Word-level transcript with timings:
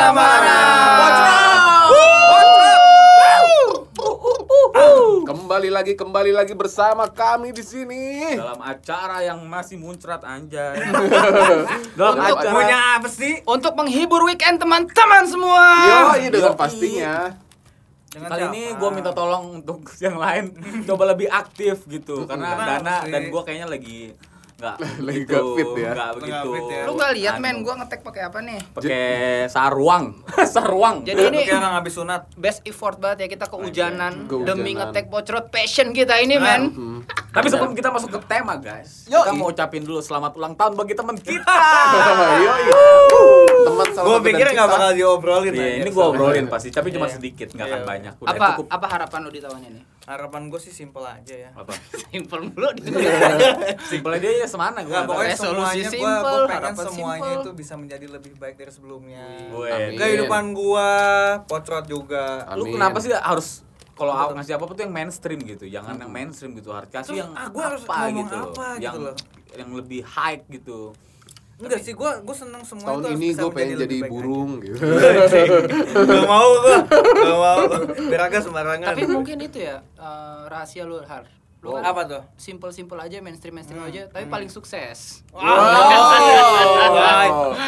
Mana-mana. 0.00 0.56
Kembali 5.28 5.68
lagi, 5.68 5.92
kembali 5.92 6.32
lagi 6.32 6.56
bersama 6.56 7.04
kami 7.04 7.52
di 7.52 7.60
sini. 7.60 8.32
dalam 8.32 8.64
acara 8.64 9.20
yang 9.20 9.44
masih 9.44 9.76
muncrat 9.76 10.24
anjay. 10.24 10.80
Dalam 12.00 12.16
Untuk 12.16 12.32
acara- 12.32 12.54
punya 12.56 12.78
apa 12.96 13.08
sih? 13.12 13.44
Untuk 13.44 13.76
menghibur 13.76 14.24
weekend 14.24 14.56
teman-teman 14.56 15.28
semua. 15.28 15.64
Yo, 15.84 15.98
iya 16.16 16.28
dengan 16.32 16.56
pastinya. 16.56 17.36
Kali 18.08 18.42
ini 18.48 18.72
gue 18.72 18.90
minta 18.96 19.12
tolong 19.12 19.60
untuk 19.60 19.84
yang 20.00 20.16
lain 20.16 20.56
coba 20.88 21.12
lebih 21.12 21.28
aktif 21.28 21.84
gitu 21.84 22.24
karena 22.24 22.56
Dana 22.56 22.96
dan 23.04 23.28
gue 23.28 23.42
kayaknya 23.44 23.68
lagi 23.68 24.16
nggak 24.62 24.76
Lagi 24.76 25.00
begitu, 25.00 25.32
nggak 25.32 25.56
fit 25.56 25.70
ya? 25.74 25.90
nggak 25.90 26.10
begitu. 26.14 26.48
fit 26.50 26.66
ya. 26.68 26.82
Lu 26.84 26.92
gak 26.94 27.12
lihat 27.12 27.34
men, 27.38 27.56
gua 27.60 27.74
ngetek 27.76 28.00
pakai 28.00 28.22
apa 28.22 28.38
nih? 28.40 28.60
pakai 28.70 29.02
saruang, 29.46 30.04
saruang. 30.54 30.96
Jadi 31.02 31.22
ini 31.26 31.38
Kayak 31.42 31.58
orang 31.58 31.74
habis 31.74 31.92
sunat. 31.94 32.20
best 32.34 32.60
effort 32.62 32.96
banget 32.96 33.18
ya 33.20 33.28
kita 33.30 33.46
kehujanan 33.46 34.12
Kehujanan. 34.24 34.46
demi 34.46 34.72
ngetek 34.72 35.08
pocrot 35.08 35.48
passion 35.48 35.90
kita 35.90 36.16
ini 36.16 36.36
men. 36.36 36.62
Hmm. 36.70 36.99
Tapi 37.30 37.46
sebelum 37.46 37.72
kita 37.72 37.88
masuk 37.88 38.10
ke 38.10 38.20
tema 38.26 38.54
guys, 38.56 39.06
Yoi. 39.06 39.20
kita 39.20 39.32
mau 39.32 39.48
ucapin 39.48 39.80
dulu 39.80 39.98
selamat 39.98 40.34
ulang 40.34 40.54
tahun 40.54 40.74
bagi 40.74 40.94
teman 40.94 41.14
kita. 41.14 41.56
Yo, 42.44 42.54
yo. 42.64 42.80
Teman 43.62 43.86
Gue 43.92 44.18
pikir 44.24 44.46
nggak 44.50 44.68
bakal 44.68 44.90
diobrolin. 44.92 45.52
Iya, 45.52 45.62
aja. 45.62 45.76
ini 45.78 45.90
gue 45.90 46.04
obrolin 46.06 46.46
pasti, 46.46 46.68
tapi 46.68 46.90
cuma 46.90 47.04
Iya. 47.04 47.14
sedikit, 47.14 47.48
nggak 47.50 47.66
akan 47.66 47.76
Iya. 47.76 47.86
banyak. 47.86 48.12
Udah 48.18 48.30
Apa 48.30 48.46
cukup. 48.50 48.66
apa 48.68 48.86
harapan 48.88 49.18
lu 49.20 49.30
di 49.30 49.40
tahun 49.40 49.60
ini? 49.62 49.80
Harapan 50.02 50.42
gue 50.48 50.58
sih 50.58 50.72
simpel 50.72 51.04
aja 51.04 51.34
ya. 51.38 51.50
Apa? 51.52 51.70
Simple 52.10 52.40
mulu 52.42 52.68
di 52.72 52.82
Simpel 53.90 54.10
aja 54.12 54.28
ya 54.34 54.46
semana 54.48 54.80
gue. 54.80 54.90
Nggak, 54.90 55.06
pokoknya 55.06 55.30
Resolusi 55.30 55.54
semuanya 55.54 55.84
gue 55.84 55.92
simple, 55.92 56.18
pengen 56.40 56.50
harapan 56.50 56.84
semuanya 56.84 57.22
simple. 57.22 57.38
itu 57.38 57.50
bisa 57.54 57.74
menjadi 57.76 58.06
lebih 58.10 58.32
baik 58.34 58.56
dari 58.56 58.72
sebelumnya. 58.72 59.24
Amin. 59.46 59.94
Kehidupan 59.94 60.44
gua, 60.50 60.90
pocrot 61.44 61.86
juga. 61.86 62.42
Lu 62.54 62.64
kenapa 62.66 62.98
sih 62.98 63.12
harus 63.12 63.62
kalau 64.00 64.12
aw- 64.16 64.32
ngasih 64.32 64.56
apa 64.56 64.64
tuh 64.64 64.80
yang 64.80 64.90
mainstream 64.90 65.40
gitu, 65.44 65.68
jangan 65.68 65.92
yang 65.94 66.08
mainstream 66.08 66.56
gitu, 66.56 66.72
harus 66.72 66.88
kasih 66.88 67.12
Terus, 67.12 67.20
yang 67.20 67.30
ah, 67.36 67.52
gua 67.52 67.64
harus 67.68 67.82
apa 67.84 67.92
ngomong 68.00 68.16
gitu, 68.16 68.36
apa 68.40 68.66
gitu 68.72 68.80
yang 68.80 68.94
loh. 68.96 69.16
yang 69.52 69.70
lebih 69.76 70.00
hype 70.02 70.44
gitu. 70.48 70.80
Enggak 71.60 71.84
sih, 71.84 71.92
gua 71.92 72.24
gua 72.24 72.32
seneng 72.32 72.64
semua 72.64 72.88
Tahun 72.88 72.98
itu 72.98 73.06
harus 73.06 73.20
ini 73.20 73.28
gue 73.36 73.50
pengen 73.52 73.76
jadi 73.78 73.98
burung 74.08 74.50
gitu. 74.58 74.80
aja. 74.80 75.40
Gak 76.08 76.24
mau 76.24 76.50
gua, 76.56 76.78
gak 76.88 77.36
mau. 77.38 77.60
Biar 78.08 78.22
agak 78.24 78.40
sembarangan. 78.40 78.88
Tapi 78.88 79.04
mungkin 79.04 79.36
itu 79.38 79.58
ya 79.60 79.84
eh, 79.94 80.40
rahasia 80.48 80.88
lu 80.88 81.04
Har. 81.04 81.28
Lu 81.60 81.76
kan 81.76 81.84
apa 81.84 82.02
tuh? 82.04 82.22
simple-simple 82.34 82.96
aja, 82.96 83.20
mainstream-mainstream 83.20 83.84
aja, 83.84 84.08
tapi 84.08 84.24
paling 84.26 84.48
sukses. 84.48 85.20
Wow. 85.30 85.44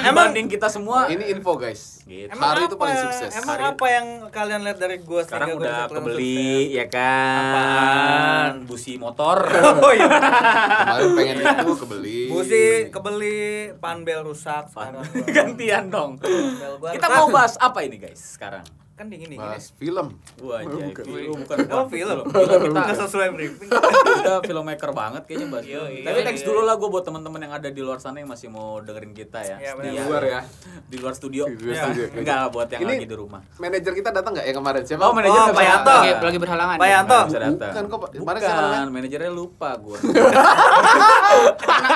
Emang 0.03 0.33
Dibanding 0.33 0.49
kita 0.49 0.67
semua 0.67 1.07
Ini 1.07 1.29
info 1.31 1.55
guys. 1.55 2.01
gitu. 2.03 2.25
Emang 2.27 2.49
Hari 2.51 2.63
apa, 2.63 2.69
itu 2.69 2.77
paling 2.79 2.99
sukses. 2.99 3.31
Emang 3.35 3.53
Hari- 3.55 3.69
apa 3.71 3.87
yang 3.87 4.07
kalian 4.29 4.61
lihat 4.63 4.79
dari 4.79 4.97
gua 4.99 5.21
sekarang 5.23 5.55
udah 5.55 5.89
kebeli 5.89 6.41
sukses? 6.65 6.73
ya 6.73 6.87
kan, 6.89 7.53
Apaan? 7.53 8.53
busi 8.65 8.97
motor. 8.97 9.39
Oh 9.83 9.91
iya. 9.91 10.09
Kemarin 10.09 11.11
pengen 11.13 11.37
itu 11.43 11.73
kebeli. 11.83 12.19
Busi 12.29 12.65
kebeli, 12.89 13.41
panbel 13.77 14.25
rusak 14.25 14.69
sekarang. 14.69 15.05
Gantian 15.37 15.89
dong. 15.89 16.17
Kita 16.89 17.07
mau 17.11 17.29
bahas 17.29 17.59
apa 17.59 17.83
ini 17.83 17.99
guys 17.99 18.37
sekarang? 18.37 18.65
Kan 19.03 19.11
dingin 19.11 19.29
dingin. 19.29 19.43
Bahas 19.43 19.75
film. 19.75 20.07
Wah, 20.39 20.63
anjay, 20.63 20.87
Bukan. 20.87 21.05
film 21.05 21.37
bukan 21.43 21.57
Oh, 21.69 21.87
film. 21.87 22.19
Gila, 22.23 22.55
kita 22.57 22.71
Nggak 22.73 22.99
sesuai 23.03 23.29
briefing. 23.33 23.71
kita 24.15 24.33
filmmaker 24.41 24.91
banget 24.93 25.23
kayaknya 25.27 25.47
bahas 25.49 25.67
film. 25.67 25.83
Yoi, 25.83 26.07
Tapi 26.07 26.19
thanks 26.23 26.41
yoi. 26.41 26.49
dulu 26.49 26.61
lah 26.63 26.75
gue 26.77 26.89
buat 26.89 27.03
teman-teman 27.03 27.41
yang 27.41 27.53
ada 27.53 27.69
di 27.69 27.81
luar 27.81 27.99
sana 27.99 28.17
yang 28.17 28.31
masih 28.31 28.47
mau 28.47 28.79
dengerin 28.79 29.11
kita 29.11 29.43
ya. 29.43 29.57
Iya, 29.59 29.71
Setia. 29.73 29.91
benar. 29.91 30.07
Luar 30.07 30.23
ya. 30.23 30.41
Di 30.85 30.97
luar 30.97 31.13
studio. 31.13 31.43
Di 31.49 31.59
luar 31.61 31.75
Ya, 31.75 31.83
studio. 31.85 32.05
Enggak 32.15 32.43
buat 32.49 32.69
yang 32.69 32.81
Ini- 32.81 32.95
lagi 32.95 33.07
di 33.09 33.17
rumah. 33.17 33.41
Manajer 33.57 33.93
kita 33.93 34.11
datang 34.13 34.33
nggak 34.33 34.47
ya 34.47 34.55
kemarin? 34.55 34.83
Siapa? 34.85 35.03
Oh, 35.03 35.13
manajer 35.13 35.35
Oh, 35.35 35.47
Pak 35.51 35.65
Yanto. 35.65 35.91
Lagi, 35.93 36.11
lagi 36.23 36.39
berhalangan. 36.39 36.77
Pak 36.77 36.87
ya? 36.87 36.93
Yanto. 36.95 37.11
Nggak 37.13 37.27
bisa 37.27 37.41
datang. 37.41 37.71
Bukan 37.73 37.85
kok, 37.85 37.99
Pak. 37.99 38.11
Kemarin? 38.15 38.39
Bukan, 38.39 38.87
manajernya 38.93 39.33
lupa 39.33 39.69
gue. 39.77 39.99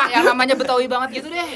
Yang 0.08 0.24
namanya 0.26 0.54
Betawi 0.56 0.86
banget 0.86 1.08
gitu 1.14 1.28
deh. 1.28 1.48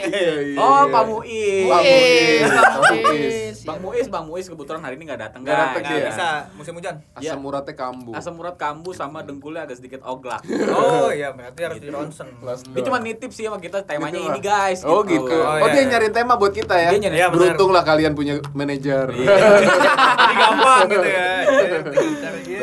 oh, 0.54 0.86
Pak 0.86 1.02
Muiz. 1.02 1.66
Pak 1.66 1.80
Muiz. 1.82 3.49
Bang 3.70 3.80
Muiz. 3.80 4.06
Bang 4.10 4.24
Muiz, 4.26 4.46
kebetulan 4.46 4.80
hari 4.82 4.94
ini 4.98 5.04
nggak 5.06 5.20
datang. 5.20 5.40
Nggak 5.42 5.54
guys. 5.54 5.64
datang 5.64 5.82
dia. 5.86 6.06
bisa 6.10 6.26
musim 6.54 6.72
hujan. 6.74 6.94
Ya. 7.16 7.32
Asam 7.32 7.40
uratnya 7.42 7.74
kambuh. 7.74 8.12
Asam 8.12 8.34
urat 8.36 8.56
kambuh 8.56 8.92
sama 8.92 9.18
dengkulnya 9.22 9.62
agak 9.64 9.78
sedikit 9.78 10.00
oglak. 10.02 10.42
Oh 10.70 11.10
iya, 11.10 11.34
berarti 11.34 11.60
harus 11.60 11.76
Gitu. 11.78 11.86
di 11.86 11.92
ronsen. 11.92 12.28
Dia 12.72 12.82
cuma 12.82 12.98
nitip 13.00 13.30
sih 13.30 13.44
sama 13.44 13.58
kita 13.58 13.82
temanya 13.82 14.16
Gitu 14.16 14.28
ini 14.28 14.40
guys. 14.40 14.80
Oh 14.82 15.02
gitu. 15.02 15.28
Oh, 15.28 15.60
Oh, 15.60 15.66
iya, 15.66 15.72
dia 15.72 15.82
iya. 15.82 15.90
nyariin 15.92 16.14
tema 16.14 16.34
buat 16.36 16.52
kita 16.52 16.74
ya. 16.74 16.90
Iya. 16.94 17.28
Beruntung 17.28 17.70
lah 17.70 17.82
kalian 17.82 18.12
punya 18.14 18.38
manajer. 18.52 19.12
Iya. 19.12 19.34
Jadi 20.20 20.34
gampang 20.34 20.80
gitu 20.88 21.08
ya. 21.08 21.26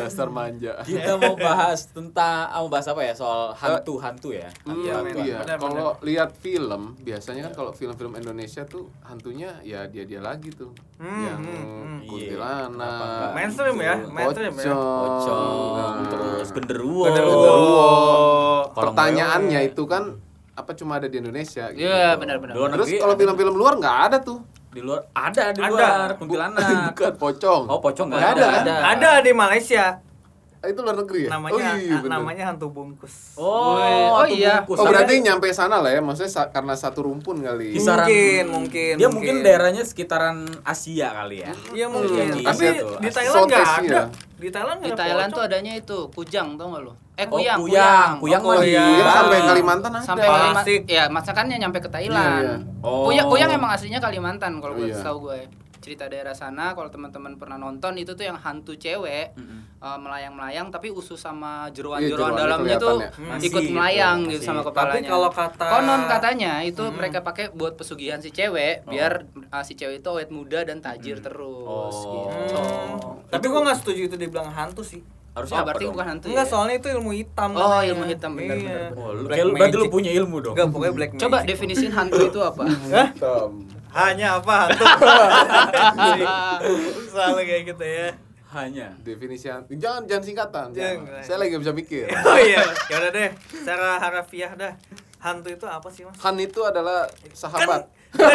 Dasar 0.03 0.27
manja. 0.29 0.73
Kita 0.83 1.17
mau 1.19 1.35
bahas 1.35 1.87
tentang 1.89 2.47
ah, 2.47 2.59
mau 2.61 2.69
bahas 2.69 2.87
apa 2.87 3.01
ya 3.03 3.13
soal 3.13 3.53
hantu-hantu 3.53 4.33
ya. 4.33 4.49
Hmm, 4.63 4.83
iya. 5.21 5.41
Kalau 5.57 5.97
lihat 6.01 6.33
film, 6.37 6.95
biasanya 6.99 7.49
kan 7.49 7.53
kalau 7.55 7.71
film-film 7.71 8.15
Indonesia 8.15 8.63
tuh 8.63 8.89
hantunya 9.03 9.57
ya 9.61 9.85
dia-dia 9.85 10.19
lagi 10.19 10.51
tuh. 10.51 10.71
Hmm, 10.97 11.21
yang 11.21 11.39
hmm, 11.39 11.47
hmm. 11.47 11.97
Iya. 12.01 12.09
Kuntilanak. 12.09 12.71
enggak? 12.71 13.31
Mainstream 13.35 13.77
ya, 13.77 13.95
mainstream 14.07 14.53
ya. 14.55 14.73
Pocong, 14.73 15.95
terus 16.07 16.47
genderuwo. 16.49 17.03
Genderuwo. 17.05 17.87
Pertanyaannya 18.71 19.59
Iya. 19.61 19.69
itu 19.69 19.83
kan 19.85 20.03
apa 20.51 20.71
cuma 20.73 20.97
ada 20.97 21.05
di 21.05 21.17
Indonesia 21.17 21.69
gitu. 21.69 21.85
Iya, 21.85 22.17
benar-benar. 22.17 22.57
Terus 22.73 22.89
kalau 22.97 23.13
film-film 23.13 23.53
luar 23.53 23.77
nggak 23.77 23.97
ada 24.09 24.17
tuh. 24.19 24.41
di 24.67 24.85
luar 24.85 25.09
ada 25.09 25.49
di 25.49 25.57
Ada. 25.57 25.73
luar 25.73 26.09
kuntilanak. 26.15 26.61
Bukan 26.93 27.13
pocong. 27.17 27.63
Oh, 27.65 27.79
pocong 27.79 28.07
nggak 28.09 28.19
Nggak 28.19 28.33
ada. 28.33 28.45
ada. 28.45 28.57
Ada. 28.61 28.75
Ada 28.93 29.11
di 29.21 29.31
Malaysia. 29.33 29.85
Ah, 30.67 30.69
Itu 30.69 30.79
luar 30.81 30.97
negeri 30.97 31.19
ya? 31.23 31.29
Namanya 31.31 31.55
oh, 31.55 31.59
iya, 31.59 31.71
ah, 31.71 31.99
bener. 32.03 32.11
namanya 32.11 32.43
hantu 32.45 32.67
bungkus. 32.67 33.15
Oh, 33.33 33.79
Oh, 33.79 34.19
hantu 34.19 34.35
iya. 34.35 34.53
bungkus. 34.59 34.75
Oh 34.75 34.83
Tapi 34.83 34.91
berarti 34.91 35.13
nyampe 35.21 35.47
sana 35.49 35.79
lah 35.79 35.89
ya, 35.89 36.01
maksudnya 36.01 36.27
sa- 36.29 36.49
karena 36.49 36.73
satu 36.73 36.99
rumpun 37.01 37.39
kali. 37.39 37.71
Kisaran- 37.71 38.03
Mungkin, 38.03 38.43
mungkin. 38.49 38.93
dia 38.95 39.07
mungkin 39.07 39.35
daerahnya 39.39 39.81
sekitaran 39.81 40.43
Asia 40.61 41.15
kali 41.15 41.39
ya. 41.39 41.51
Iya 41.71 41.87
mungkin. 41.87 42.25
Iya, 42.35 42.45
Tapi 42.45 42.63
Asia 42.67 42.71
tuh. 42.77 42.97
di. 42.97 43.09
Thailand 43.09 43.43
nggak 43.47 43.63
ada. 43.63 43.87
ya. 43.87 44.03
Di 44.37 44.49
Thailand 44.49 44.77
Di 44.79 44.91
Thailand 44.91 45.29
tuh 45.31 45.41
adanya 45.41 45.73
itu 45.73 45.97
kujang 46.11 46.53
tau 46.53 46.69
gak 46.69 46.83
lu? 46.83 46.93
Eh 47.15 47.25
Oh, 47.25 47.33
kuyang, 47.33 47.57
kuyang. 47.57 48.11
Kuyang 48.19 48.41
Oh, 48.43 48.53
di 48.53 48.69
kuyang. 48.69 48.85
Kuyang 48.93 49.09
sampai 49.09 49.37
Kalimantan 49.41 49.91
ada. 49.91 50.05
Sampai 50.05 50.27
Kalimantan. 50.27 50.81
Ya, 50.85 51.03
masakannya 51.07 51.55
nyampe 51.57 51.79
ke 51.79 51.89
Thailand. 51.89 52.21
Iya, 52.37 52.53
iya. 52.61 52.85
Oh. 52.85 53.09
Kuyang, 53.09 53.25
kuyang 53.25 53.49
emang 53.49 53.71
aslinya 53.71 53.97
Kalimantan 53.97 54.59
kalau 54.59 54.73
Oh, 54.73 54.77
gue 54.77 54.87
iya. 54.87 55.01
tahu 55.01 55.17
gue. 55.23 55.39
Cerita 55.87 56.03
daerah 56.05 56.35
sana 56.35 56.75
kalau 56.75 56.91
teman-teman 56.91 57.33
pernah 57.33 57.55
nonton 57.55 57.95
itu 57.95 58.11
tuh 58.11 58.21
yang 58.21 58.35
hantu 58.35 58.75
cewek 58.75 59.31
Mm-mm. 59.33 59.79
eh, 59.79 59.97
melayang-melayang 59.97 60.67
tapi 60.67 60.91
usus 60.91 61.15
sama 61.15 61.47
Iya, 61.65 61.79
jeroan-jeroan 61.79 62.11
jeroannya 62.35 62.43
dalamnya 62.43 62.75
tuh 62.75 62.97
ya. 62.99 63.09
ikut 63.39 63.63
Masih 63.63 63.71
melayang 63.71 64.17
gitu, 64.21 64.31
gitu 64.33 64.43
sama 64.43 64.55
masih. 64.57 64.67
kepalanya. 64.67 64.91
Tapi 64.93 65.07
kalau 65.07 65.29
kata 65.31 65.65
Konon 65.65 66.01
katanya 66.05 66.53
itu 66.61 66.83
Hmm. 66.83 66.91
mereka 66.93 67.19
pakai 67.21 67.45
buat 67.49 67.73
pesugihan 67.73 68.19
si 68.19 68.29
cewek 68.29 68.83
Oh. 68.83 68.91
biar 68.91 69.23
uh, 69.47 69.63
si 69.63 69.73
cewek 69.73 69.95
itu 69.97 70.09
awet 70.09 70.27
muda 70.27 70.59
dan 70.61 70.77
tajir 70.77 71.17
terus 71.17 71.95
Oh. 71.95 72.03
gitu. 72.13 72.59
Hmm. 72.59 73.23
Tapi 73.29 73.45
gua 73.47 73.61
nggak 73.63 73.79
setuju 73.79 74.01
itu 74.05 74.15
dibilang 74.17 74.49
hantu 74.49 74.83
sih. 74.83 74.99
Harusnya 75.31 75.55
Oh, 75.55 75.65
berarti 75.65 75.85
dong? 75.85 75.93
bukan 75.93 76.05
hantu 76.09 76.25
Enggak, 76.27 76.43
ya? 76.43 76.49
soalnya 76.49 76.75
itu 76.75 76.87
ilmu 76.89 77.11
hitam. 77.13 77.49
Oh, 77.53 77.61
namanya. 77.61 77.87
ilmu 77.87 78.03
hitam, 78.05 78.31
benar, 78.33 78.57
Iya. 78.57 78.65
benar, 78.65 78.89
Oh, 78.91 79.09
lu, 79.13 79.21
berarti 79.23 79.45
lu 79.45 79.53
magic. 79.53 79.87
punya 79.87 80.11
ilmu 80.11 80.37
dong. 80.41 80.51
Enggak, 80.51 80.67
pokoknya 80.67 80.93
black 80.97 81.11
Coba 81.15 81.37
magic. 81.37 81.47
definisiin 81.47 81.91
hantu 81.93 82.21
itu 82.25 82.39
apa? 82.41 82.63
Hah? 82.65 83.07
Hitam. 83.07 83.51
Hanya 83.97 84.37
apa 84.37 84.53
hantu? 84.63 84.85
Selalu 87.09 87.41
kayak 87.43 87.63
gitu 87.67 87.81
ya. 87.83 88.09
Hanya. 88.47 88.87
Definisi 89.01 89.49
hantu. 89.49 89.73
Jangan 89.73 90.05
jangan 90.05 90.23
singkatan. 90.23 90.65
jangan. 90.71 91.03
Jangan. 91.03 91.23
Saya 91.25 91.37
lagi 91.41 91.57
bisa 91.57 91.73
mikir. 91.73 92.05
Oh 92.29 92.37
iya, 92.37 92.61
ya 92.87 92.95
udah 92.95 93.11
deh. 93.11 93.29
Secara 93.51 93.97
harafiah 93.97 94.51
dah. 94.53 94.73
Hantu 95.17 95.49
itu 95.49 95.65
apa 95.65 95.89
sih, 95.89 96.05
Mas? 96.05 96.13
Han 96.21 96.37
itu 96.37 96.61
adalah 96.61 97.09
sahabat. 97.33 97.89
Kan 98.13 98.31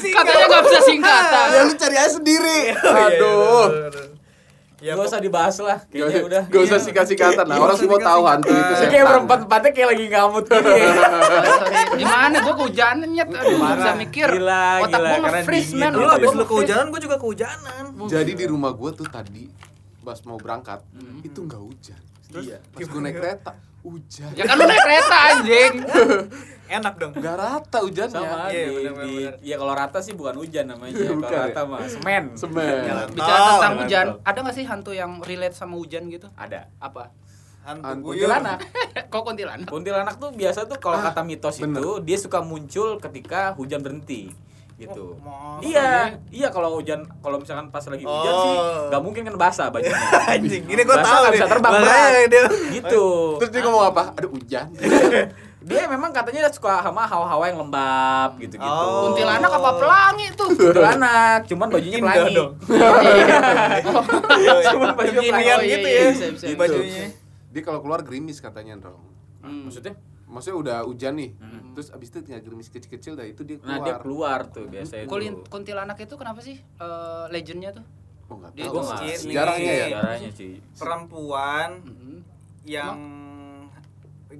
Katanya 0.14 0.44
nggak 0.46 0.62
bisa 0.62 0.80
singkatan. 0.84 1.46
ya 1.50 1.60
lu 1.64 1.74
cari 1.74 1.96
aja 1.96 2.10
sendiri. 2.12 2.60
Iya, 2.70 3.08
Aduh. 3.08 3.66
Ya, 4.80 4.92
Gak 4.92 5.06
usah 5.06 5.20
dibahas 5.20 5.56
lah, 5.60 5.78
Gak 5.78 5.92
kayaknya 5.92 6.24
udah. 6.24 6.42
Gak 6.48 6.62
usah 6.64 6.78
singkat-singkatan 6.78 7.44
lah. 7.44 7.52
Iya, 7.52 7.62
Orang 7.62 7.76
semua 7.76 7.98
tahu 8.00 8.22
hantu 8.24 8.48
itu 8.48 8.72
setan. 8.74 8.88
kayak 8.88 9.04
berempat 9.06 9.38
empatnya 9.44 9.70
kayak 9.70 9.88
lagi 9.92 10.04
ngamut 10.08 10.44
gini. 10.50 10.80
Gimana 11.96 12.36
gua 12.40 12.54
kehujanan 12.56 13.08
nyet 13.10 13.28
aduh 13.30 13.58
bisa 13.60 13.92
mikir. 13.94 14.28
Gila, 14.32 14.64
Otak 14.80 14.88
gila, 14.96 15.08
karena 15.14 15.28
nge-freeze 15.36 15.72
man. 15.74 15.92
Lu 15.92 16.00
Iya, 16.00 16.16
abis 16.16 16.30
lu 16.32 16.44
kehujanan, 16.44 16.86
gua 16.88 17.00
juga 17.00 17.16
kehujanan. 17.16 17.82
Jadi 18.06 18.32
di 18.32 18.44
rumah 18.44 18.72
gua 18.72 18.90
tuh 18.90 19.04
tadi 19.06 19.44
pas 20.00 20.16
mau 20.24 20.34
berangkat 20.34 20.80
Hmm. 20.90 21.20
itu 21.20 21.38
nggak 21.38 21.60
hujan. 21.60 22.00
Iya. 22.32 22.56
Pas 22.66 22.80
gua 22.82 23.00
naik 23.02 23.16
kereta 23.16 23.52
hujan. 23.80 24.30
Ya 24.32 24.44
kan 24.44 24.54
lu 24.54 24.64
naik 24.64 24.80
kereta 24.80 25.16
anjing. 25.28 25.72
Enak 26.70 26.94
dong. 26.96 27.12
Nggak 27.12 27.34
rata 27.36 27.78
hujannya. 27.80 28.14
Sama 28.14 28.46
Iya, 28.46 28.62
di, 28.62 28.74
bener, 28.78 28.94
di 29.02 29.12
ya 29.42 29.56
kalau 29.56 29.74
rata 29.74 29.98
sih 29.98 30.14
bukan 30.14 30.34
hujan 30.36 30.64
namanya. 30.64 30.94
kalau 30.94 31.18
Bukan 31.18 31.32
ya? 31.32 31.42
rata 31.44 31.60
mah 31.64 31.78
semen. 31.84 32.24
Semen. 32.32 32.74
Bicara 33.10 33.36
Oh, 33.36 33.50
tentang 33.52 33.74
hujan, 33.76 34.06
ada 34.22 34.38
nggak 34.40 34.54
sih 34.54 34.64
hantu 34.64 34.92
yang 34.92 35.18
relate 35.20 35.52
sama 35.52 35.74
hujan 35.74 36.06
gitu? 36.06 36.30
Ada. 36.32 36.70
Apa? 36.78 37.10
Hantu. 37.60 38.06
Kuntilanak. 38.08 38.58
Kok 39.12 39.22
kuntilanak? 39.24 39.66
Kuntilanak 39.66 40.14
tuh 40.16 40.30
biasa 40.30 40.64
tuh 40.64 40.78
kalau 40.78 40.96
Ah, 40.96 41.10
kata 41.10 41.20
mitos 41.20 41.58
bener. 41.58 41.76
itu 41.76 41.90
dia 42.00 42.16
suka 42.16 42.38
muncul 42.40 42.96
ketika 42.98 43.52
hujan 43.52 43.80
berhenti. 43.80 44.30
gitu. 44.78 45.12
Oh, 45.20 45.60
iya, 45.60 46.16
iya 46.30 46.48
kalau 46.48 46.72
hujan 46.74 47.04
kalau 47.20 47.36
misalkan 47.36 47.68
pas 47.68 47.84
lagi 47.84 48.00
hujan 48.00 48.32
Oh. 48.32 48.40
sih 48.40 48.56
nggak 48.88 49.02
mungkin 49.04 49.22
kan 49.22 49.36
basah 49.36 49.68
bajunya. 49.68 49.92
Anjing, 50.32 50.64
ini 50.64 50.82
gua 50.82 50.96
Basah 50.96 51.20
tahu 51.20 51.36
bisa 51.36 51.46
terbang 51.46 51.72
gitu. 52.72 53.04
Terus 53.36 53.50
dia 53.50 53.60
ngomong 53.60 53.84
apa? 53.86 54.16
Ada 54.16 54.24
hujan. 54.24 54.66
Dia 55.60 55.84
memang 55.86 56.08
katanya 56.08 56.48
suka 56.48 56.80
sama 56.80 57.04
hawa-hawa 57.04 57.44
yang 57.44 57.60
lembab 57.60 58.40
gitu-gitu. 58.40 58.64
Oh. 58.64 59.12
Kuntilanak 59.12 59.52
apa 59.52 59.70
pelangi 59.76 60.26
tuh? 60.32 60.48
Kuntilanak, 60.56 61.40
cuman 61.44 61.68
bajunya 61.76 61.98
Indah 62.00 62.14
pelangi. 62.16 62.34
dong. 62.34 62.52
Cuman 64.72 64.88
bajunya 64.96 65.30
pelangi. 65.30 65.68
gitu 65.68 65.88
iya, 65.88 66.00
ya 66.00 66.10
bisa, 66.16 66.26
bisa. 66.32 66.56
bajunya. 66.56 67.04
Dia 67.50 67.62
kalau 67.66 67.80
keluar 67.84 68.00
gerimis 68.06 68.40
katanya, 68.40 68.80
Dong. 68.80 69.04
Hmm. 69.44 69.68
Maksudnya? 69.68 69.94
Maksudnya 70.30 70.56
udah 70.56 70.78
hujan 70.86 71.18
nih. 71.18 71.30
Terus 71.76 71.88
abis 71.90 72.08
itu 72.08 72.18
tinggal 72.24 72.40
gerimis 72.40 72.68
kecil-kecil 72.70 73.12
dah 73.18 73.26
itu 73.26 73.42
dia 73.44 73.58
keluar. 73.58 73.76
Nah, 73.76 73.84
dia 73.84 73.94
keluar 73.98 74.38
tuh 74.48 74.64
biasanya 74.70 75.04
kuntilanak 75.50 75.98
itu 76.00 76.14
kenapa 76.16 76.40
sih 76.40 76.56
eh, 76.56 77.24
legendnya 77.28 77.76
tuh? 77.76 77.84
Oh, 78.30 78.38
enggak 78.38 78.52
Dia 78.54 78.70
tahu. 78.70 78.86
Sejarahnya 79.10 79.72
ya. 79.74 79.86
Sejarahnya 79.90 80.30
sih. 80.30 80.62
Perempuan 80.78 81.82
Mm-mm. 81.82 82.22
yang 82.62 83.19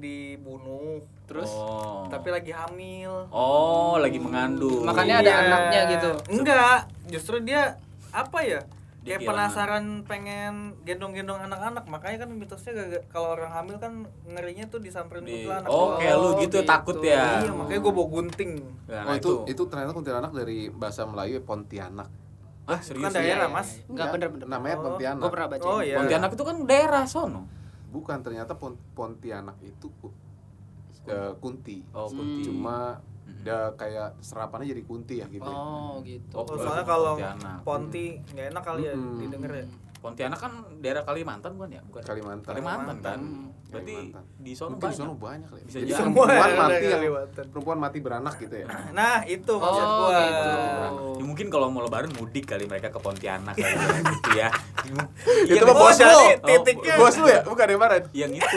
dibunuh 0.01 0.99
Terus 1.25 1.47
Oh. 1.49 2.11
tapi 2.11 2.27
lagi 2.29 2.51
hamil. 2.51 3.31
Oh, 3.31 3.95
lagi 3.97 4.19
mengandung. 4.19 4.83
Makanya 4.83 5.23
ada 5.23 5.33
anaknya 5.39 5.81
gitu. 5.89 6.11
Enggak, 6.29 6.79
justru 7.07 7.39
dia 7.39 7.79
apa 8.11 8.43
ya? 8.43 8.67
Dia 9.01 9.17
Kayak 9.17 9.31
penasaran 9.33 9.85
pengen 10.05 10.77
gendong-gendong 10.83 11.41
anak-anak, 11.41 11.87
makanya 11.87 12.27
kan 12.27 12.35
mitosnya 12.35 12.75
gak- 12.75 13.07
kalau 13.09 13.33
orang 13.33 13.49
hamil 13.49 13.79
kan 13.79 13.93
ngerinya 14.27 14.67
tuh 14.67 14.77
disamperin 14.77 15.23
Di- 15.23 15.47
kuntilanak. 15.47 15.71
Oh, 15.71 15.97
kayak 15.97 16.15
lu 16.15 16.27
Oh, 16.27 16.33
gitu, 16.37 16.59
gitu. 16.59 16.69
takut 16.69 16.99
ya. 17.01 17.41
Iya, 17.41 17.55
makanya 17.55 17.81
gue 17.81 17.93
bawa 17.95 18.09
gunting. 18.11 18.53
Nah, 18.85 19.05
Oh 19.07 19.15
itu 19.15 19.31
itu 19.47 19.63
ternyata 19.65 19.95
kuntilanak 19.95 20.33
dari 20.35 20.69
bahasa 20.69 21.07
Melayu 21.07 21.39
ya, 21.39 21.43
Pontianak. 21.43 22.09
ah, 22.67 22.77
Itu 22.77 22.87
serius. 22.93 23.07
kan 23.07 23.13
ya? 23.15 23.19
daerah, 23.25 23.47
Iya, 23.47 23.55
Mas. 23.55 23.69
iya. 23.73 23.83
Enggak 23.89 24.07
bener-bener. 24.13 24.47
Namanya 24.47 24.77
Oh, 24.77 24.83
Pontianak. 24.85 25.23
Gue 25.23 25.31
pernah 25.33 25.49
baca. 25.49 25.65
Oh 25.65 25.81
iya. 25.81 25.97
Pontianak 25.97 26.31
itu 26.35 26.45
kan 26.45 26.57
daerah 26.67 27.05
sono. 27.07 27.43
Bukan 27.91 28.23
ternyata 28.23 28.55
Pon- 28.55 28.79
Pontianak 28.95 29.59
itu 29.61 29.91
eh, 31.07 31.33
kunti. 31.39 31.83
Oh, 31.91 32.07
Kunti. 32.07 32.47
Cuma 32.47 33.03
dia 33.41 33.73
kayak 33.75 34.21
serapannya 34.21 34.69
jadi 34.69 34.83
kunti 34.85 35.15
ya 35.23 35.27
gitu. 35.31 35.49
Oh, 35.49 35.99
gitu. 36.05 36.35
Oh, 36.35 36.45
soalnya 36.55 36.85
kalau 36.85 37.15
Pontianak. 37.17 37.59
Ponti 37.63 38.07
nggak 38.31 38.47
enak 38.55 38.63
kali 38.63 38.83
ya 38.87 38.95
Mm-mm. 38.95 39.19
didengar 39.19 39.53
ya. 39.55 39.67
Pontianak 40.01 40.37
kan 40.37 40.53
daerah 40.79 41.03
Kalimantan 41.03 41.51
bukan 41.55 41.71
ya? 41.71 41.81
Bukan. 41.83 42.01
Kalimantan. 42.03 42.51
Kalimantan 42.51 42.97
kan. 42.99 43.21
Hmm. 43.21 43.49
Berarti 43.71 43.95
Kalimantan. 43.95 44.25
di 44.41 44.53
sono 44.53 44.69
Mungkin 44.71 44.81
di 44.81 44.85
banyak. 44.89 44.99
sono 44.99 45.15
banyak 45.15 45.47
kali. 45.47 45.61
Bisa 45.63 45.79
Jadi. 45.79 45.93
Semua 45.93 46.25
perempuan 46.25 46.51
mati 46.59 46.73
yang 46.81 46.95
Kalimantan. 46.97 47.45
perempuan 47.47 47.79
mati 47.79 47.99
beranak 48.01 48.35
gitu 48.39 48.55
ya. 48.57 48.67
Nah, 48.91 49.17
itu 49.25 49.53
maksud 49.55 49.85
Oh, 49.85 49.97
gua. 50.01 50.19
gitu. 50.19 50.49
Ya, 50.51 50.89
mungkin 51.23 51.47
kalau 51.47 51.67
mau 51.69 51.81
lebaran 51.81 52.11
mudik 52.13 52.45
kali 52.47 52.65
mereka 52.65 52.89
ke 52.89 52.99
Pontianak 52.99 53.55
kali 53.55 53.69
ya, 53.71 53.93
gitu 54.09 54.31
ya. 54.35 54.49
Itu 55.45 55.55
Yang 55.55 55.67
mah 55.67 55.71
Oh, 55.71 55.79
bos 55.79 55.95
lu. 55.95 56.01
jadi 56.01 56.17
Oh, 56.35 56.39
titiknya. 56.43 56.95
Bos 56.97 57.15
lu 57.15 57.27
ya? 57.29 57.41
Bukan 57.43 57.67
yang 57.67 57.79
kemarin. 57.79 58.03
yang 58.13 58.33
itu 58.33 58.57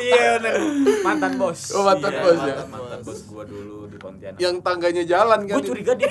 Iya 0.00 0.38
benar. 0.38 0.54
mantan 1.02 1.32
bos. 1.34 1.60
Oh, 1.70 1.82
mantan 1.82 2.10
Iya, 2.10 2.22
bos 2.22 2.38
ya. 2.38 2.54
mantan, 2.54 2.68
mantan 2.70 3.00
bos 3.02 3.18
gua 3.26 3.44
dulu 3.44 3.76
di 3.86 3.96
Pontianak. 3.96 4.38
Yang 4.38 4.54
tangganya 4.60 5.02
jalan 5.04 5.40
kan. 5.42 5.54
gue 5.54 5.66
curiga 5.66 5.92
dia 5.92 6.08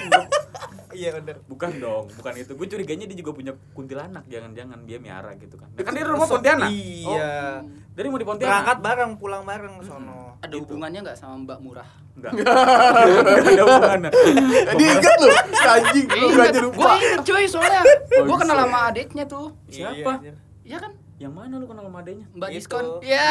Iya 0.93 1.09
benar. 1.13 1.35
bukan 1.43 1.71
dong, 1.77 2.03
bukan 2.11 2.33
itu. 2.35 2.51
Gue 2.53 2.67
curiganya 2.67 3.05
dia 3.05 3.17
juga 3.17 3.31
punya 3.31 3.53
kuntilanak, 3.71 4.23
jangan-jangan 4.25 4.79
dia 4.83 4.97
miara 4.97 5.33
gitu 5.35 5.55
kan. 5.55 5.67
Nah, 5.69 5.81
kan 5.81 5.91
dia 5.91 6.03
rumah 6.03 6.25
Pontianak. 6.25 6.69
Iya. 6.69 7.61
Dari 7.91 8.07
mau 8.07 8.17
di 8.17 8.25
Pontianak. 8.25 8.49
Berangkat 8.53 8.77
bareng, 8.79 9.11
pulang 9.17 9.43
bareng 9.43 9.73
ke 9.77 9.85
sono. 9.85 10.37
Ada 10.39 10.55
hubungannya 10.55 10.99
nggak 11.01 11.17
sama 11.17 11.35
Mbak 11.43 11.59
Murah? 11.59 11.89
Enggak. 12.13 12.31
Enggak 12.31 13.37
ada 13.49 13.63
hubungannya. 13.63 14.09
Diingat 14.79 15.17
lu, 15.19 15.29
anjing 15.63 16.07
lu 16.09 16.27
gak 16.29 16.47
jadi 16.47 16.59
Gue 16.61 16.67
lupa. 16.69 16.91
inget 16.95 17.19
cuy 17.21 17.43
soalnya. 17.45 17.81
Oh, 17.81 18.23
Gue 18.23 18.37
kenal 18.37 18.55
bisa. 18.55 18.63
sama 18.63 18.79
adiknya 18.87 19.23
tuh. 19.25 19.47
Siapa? 19.67 20.11
Iya. 20.21 20.33
Iya 20.63 20.77
kan? 20.79 20.91
Yang 21.13 21.33
mana 21.33 21.53
lu 21.55 21.65
kenal 21.65 21.83
sama 21.85 21.99
adanya? 22.01 22.25
Mbak 22.31 22.49
Itu. 22.49 22.55
Diskon. 22.57 22.85
Iya. 22.99 23.25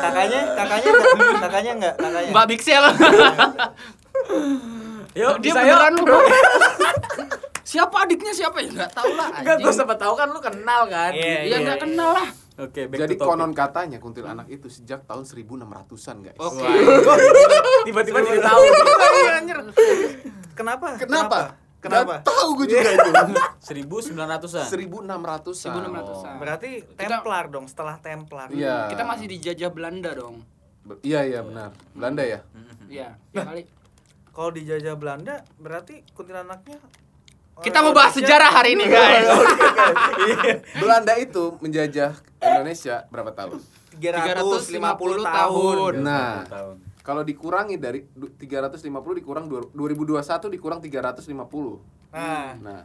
kakaknya, 0.00 0.40
kakaknya 0.54 0.90
enggak, 0.90 1.40
kakaknya 1.40 1.72
enggak, 1.74 1.94
kakaknya. 1.98 2.30
Mbak 2.32 2.46
Bixel. 2.48 2.84
Yuk, 5.14 5.34
Dia 5.38 5.52
bisa 5.54 5.60
beneran 5.62 5.92
lu. 6.02 6.04
siapa 7.74 7.96
adiknya 8.06 8.32
siapa 8.34 8.58
ya? 8.60 8.68
Enggak 8.70 8.90
tahu 8.94 9.10
lah. 9.14 9.28
Enggak, 9.40 9.56
gue 9.62 9.72
sempat 9.72 9.98
tahu 9.98 10.14
kan 10.18 10.28
lu 10.30 10.40
kenal 10.42 10.82
kan. 10.90 11.10
Iya, 11.14 11.38
Iya 11.46 11.56
enggak 11.62 11.78
kenal 11.86 12.10
lah. 12.14 12.28
Oke, 12.54 12.86
back 12.86 13.02
Jadi 13.02 13.14
konon 13.18 13.50
katanya 13.50 13.98
kuntilanak 13.98 14.46
itu 14.46 14.70
sejak 14.70 15.02
tahun 15.10 15.26
1600-an, 15.26 16.16
guys. 16.22 16.38
Oke. 16.38 16.62
Wah, 16.62 17.18
tiba-tiba 17.88 18.18
jadi 18.22 18.40
tahu. 18.46 18.62
Iya, 18.62 19.32
anjir. 19.42 19.58
Kenapa? 20.54 20.86
Kenapa? 20.94 21.38
Kenapa? 21.82 22.22
Gak 22.22 22.30
tahu 22.30 22.48
gue 22.62 22.66
juga 22.70 22.90
itu. 22.94 23.10
1900-an. 23.58 24.66
1600-an. 24.70 25.74
1600-an. 25.74 26.34
Berarti 26.38 26.70
Templar 26.94 27.44
dong, 27.50 27.66
setelah 27.66 27.98
Templar. 27.98 28.48
Iya. 28.54 28.86
Kita 28.86 29.02
masih 29.02 29.26
dijajah 29.34 29.70
Belanda 29.74 30.14
dong. 30.14 30.46
Iya, 31.02 31.26
iya 31.26 31.40
benar. 31.42 31.74
Belanda 31.90 32.22
ya? 32.22 32.40
Iya. 32.86 33.18
Ya 33.34 33.42
kali. 33.42 33.66
Kalau 34.34 34.50
dijajah 34.50 34.98
Belanda, 34.98 35.46
berarti 35.56 36.02
kuntilanaknya 36.10 36.82
Kita 37.54 37.86
mau 37.86 37.94
bahas 37.94 38.18
sejarah 38.18 38.50
hari 38.50 38.74
ini, 38.74 38.82
guys. 38.84 39.30
Belanda 40.82 41.14
itu 41.14 41.54
menjajah 41.62 42.18
Indonesia 42.42 43.06
berapa 43.08 43.30
tahun? 43.30 43.62
350 43.94 44.74
tahun. 44.74 45.22
tahun. 45.22 45.92
Nah, 46.02 46.42
tahun. 46.50 46.76
kalau 47.00 47.22
dikurangi 47.22 47.78
dari 47.78 48.02
du- 48.10 48.34
350 48.34 48.82
dikurang 49.14 49.46
dua- 49.46 49.70
2021 49.70 50.50
dikurang 50.50 50.82
350. 50.82 51.78
Nah, 52.10 52.58
Nah, 52.58 52.82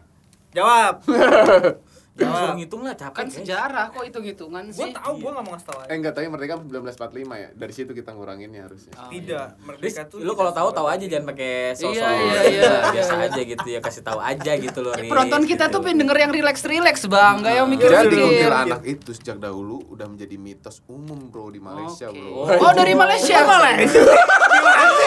jawab. 0.51 0.95
Jangan 1.05 1.77
Jawab. 2.19 2.41
suruh 2.43 2.57
ngitung 2.57 2.81
lah, 2.83 2.91
capek. 2.93 3.15
Kan 3.15 3.25
guys. 3.25 3.35
sejarah 3.39 3.85
kok 3.89 4.03
hitung-hitungan 4.03 4.63
sih. 4.67 4.91
tahu, 4.91 5.13
gue 5.17 5.31
nggak 5.31 5.39
mau 5.39 5.53
ngasih 5.55 5.67
tahu. 5.71 5.79
eh 5.81 5.95
enggak 5.95 6.11
tapi 6.11 6.27
merdeka 6.27 6.53
1945 6.59 7.15
ya. 7.33 7.49
Dari 7.55 7.71
situ 7.71 7.91
kita 7.93 8.09
nguranginnya 8.11 8.61
harusnya. 8.61 8.91
Oh, 8.93 9.07
Tidak, 9.07 9.47
Dis, 9.47 9.63
merdeka 9.63 10.01
tuh. 10.05 10.19
lu 10.19 10.33
kalau 10.33 10.51
tahu 10.51 10.67
tahu 10.69 10.87
aja 10.89 11.05
jangan 11.05 11.31
pakai 11.31 11.51
sosok 11.71 11.95
Iya, 11.95 12.09
iya, 12.11 12.41
iya. 12.43 12.71
biasa 12.91 13.13
aja 13.23 13.39
gitu 13.41 13.63
ya 13.65 13.79
kasih 13.79 14.03
tahu 14.03 14.19
aja 14.19 14.51
gitu 14.53 14.79
loh 14.81 14.91
iya. 14.91 14.99
Riz, 14.99 15.09
Penonton 15.09 15.41
kita 15.45 15.63
gitu. 15.63 15.73
tuh 15.73 15.79
pengen 15.79 15.97
denger 16.03 16.17
yang 16.19 16.31
relax-relax, 16.33 16.95
Bang. 17.07 17.35
Gak 17.39 17.53
yang 17.55 17.67
Jadi 17.69 17.73
mikir-mikir. 17.77 18.19
kuntilanak 18.19 18.81
itu 18.83 19.09
sejak 19.13 19.37
dahulu 19.39 19.79
udah 19.87 20.07
menjadi 20.09 20.35
mitos 20.35 20.83
umum 20.87 21.31
bro 21.31 21.47
di 21.47 21.63
Malaysia 21.63 22.11
Oke. 22.11 22.19
bro. 22.19 22.51
Oh, 22.51 22.73
dari 22.75 22.93
Malaysia. 22.93 23.47
Malaysia. 23.47 24.03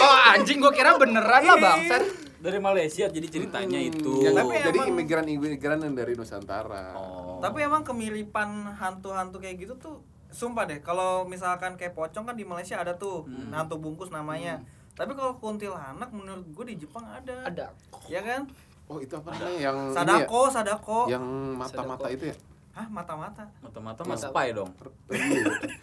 oh, 0.01 0.17
anjing 0.33 0.57
gua 0.57 0.73
kira 0.73 0.97
beneran 0.97 1.45
lah, 1.45 1.57
Bang. 1.61 1.77
Dari 2.43 2.59
Malaysia 2.59 3.07
jadi 3.07 3.23
ceritanya 3.25 3.79
itu 3.79 4.19
Yang, 4.19 4.35
Tapi 4.35 4.55
jadi 4.61 4.77
emang- 4.77 4.91
imigran-imigran 4.91 5.79
yang 5.79 5.95
dari 5.95 6.13
Nusantara. 6.13 6.91
oh. 6.93 7.39
Tapi 7.39 7.63
emang 7.63 7.81
kemiripan 7.81 8.49
hantu-hantu 8.73 9.39
kayak 9.39 9.55
gitu 9.57 9.73
tuh 9.77 9.95
sumpah 10.27 10.65
deh 10.65 10.79
kalau 10.79 11.23
misalkan 11.23 11.73
kayak 11.73 11.93
pocong 11.93 12.25
kan 12.25 12.35
di 12.35 12.43
Malaysia 12.43 12.75
ada 12.75 12.93
tuh 12.93 13.23
hantu 13.49 13.79
bungkus 13.79 14.09
namanya. 14.09 14.59
Tapi 14.93 15.13
kalau 15.13 15.39
kuntilanak 15.39 16.11
menurut 16.11 16.45
gue 16.45 16.65
di 16.67 16.83
Jepang 16.83 17.01
ada. 17.03 17.47
Ada. 17.47 17.71
Ya 18.05 18.19
kan? 18.19 18.45
Oh 18.85 18.99
itu 18.99 19.15
apa 19.15 19.31
namanya 19.31 19.57
yang 19.63 19.77
ini 19.79 19.89
ya? 19.89 19.95
Sadako, 19.95 20.41
sadako. 20.51 20.99
Yang 21.07 21.25
mata-mata 21.55 22.05
Sadako. 22.05 22.13
itu 22.13 22.23
ya? 22.27 22.35
Hah, 22.73 22.89
mata-mata. 22.89 23.45
mata-mata 23.61 24.01
mas 24.01 24.17
Mata- 24.17 24.33
spy 24.33 24.49
dong 24.49 24.73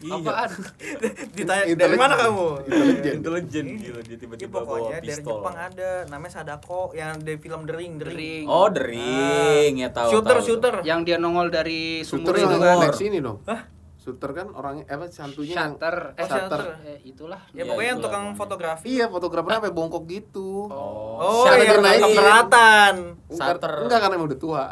iya 0.03 0.19
Apaan? 0.19 0.51
Ditanya 1.39 1.65
dari 1.73 1.95
mana 1.95 2.19
kamu? 2.19 2.47
Intelijen. 2.67 3.15
intelijen 3.17 3.67
gila 3.79 4.01
dia 4.03 4.11
Ini 4.11 4.19
tiba-tiba 4.19 4.51
bawa 4.53 4.67
pokoknya 4.67 4.99
dari 4.99 5.07
pistol 5.07 5.39
Jepang 5.39 5.57
ada 5.57 5.91
namanya 6.07 6.33
Sadako 6.35 6.81
yang 6.93 7.15
dari 7.17 7.39
film 7.39 7.61
The 7.63 7.75
Ring, 7.75 7.93
The 7.95 8.07
Ring. 8.11 8.45
Oh 8.45 8.67
the 8.67 8.83
ring 8.85 9.73
ya 9.79 9.89
tahu 9.89 10.11
shooter, 10.11 10.39
shooter. 10.43 10.75
Yang 10.83 11.01
dia 11.07 11.17
nongol 11.17 11.47
dari 11.49 12.03
sumur 12.03 12.27
Shooter 12.27 12.35
itu 12.35 12.43
yang 12.43 12.51
kan. 12.51 12.59
Sumur. 12.59 12.83
naik 12.83 12.97
sini 12.99 13.19
dong. 13.23 13.39
Hah? 13.47 13.61
Shooter 14.11 14.31
kan 14.33 14.47
orangnya 14.51 14.85
eh, 14.85 14.93
apa 14.93 15.07
santunya 15.07 15.55
yang 15.55 15.73
Shutter. 15.73 15.97
Eh, 16.13 16.21
Oh, 16.21 16.27
shutter. 16.27 16.61
eh, 16.83 16.99
itulah. 17.05 17.41
Ya 17.49 17.55
Iya, 17.55 17.63
pokoknya 17.65 17.87
yang 17.87 17.95
itulah 17.95 18.11
tukang 18.11 18.25
pokoknya. 18.25 18.41
fotografi. 18.41 18.85
Iya, 18.89 19.05
fotografernya 19.07 19.59
sampai 19.61 19.73
bongkok 19.73 20.05
gitu. 20.05 20.51
oh, 20.67 21.15
Oh, 21.17 21.45
yang 21.47 21.59
dia 21.61 21.79
naikin? 21.79 22.03
keberatan. 22.11 22.95
Enggak, 23.25 23.47
Shutter. 23.49 23.73
enggak 23.81 23.99
karena 24.01 24.15
emang 24.17 24.27
udah 24.27 24.41
tua. 24.41 24.65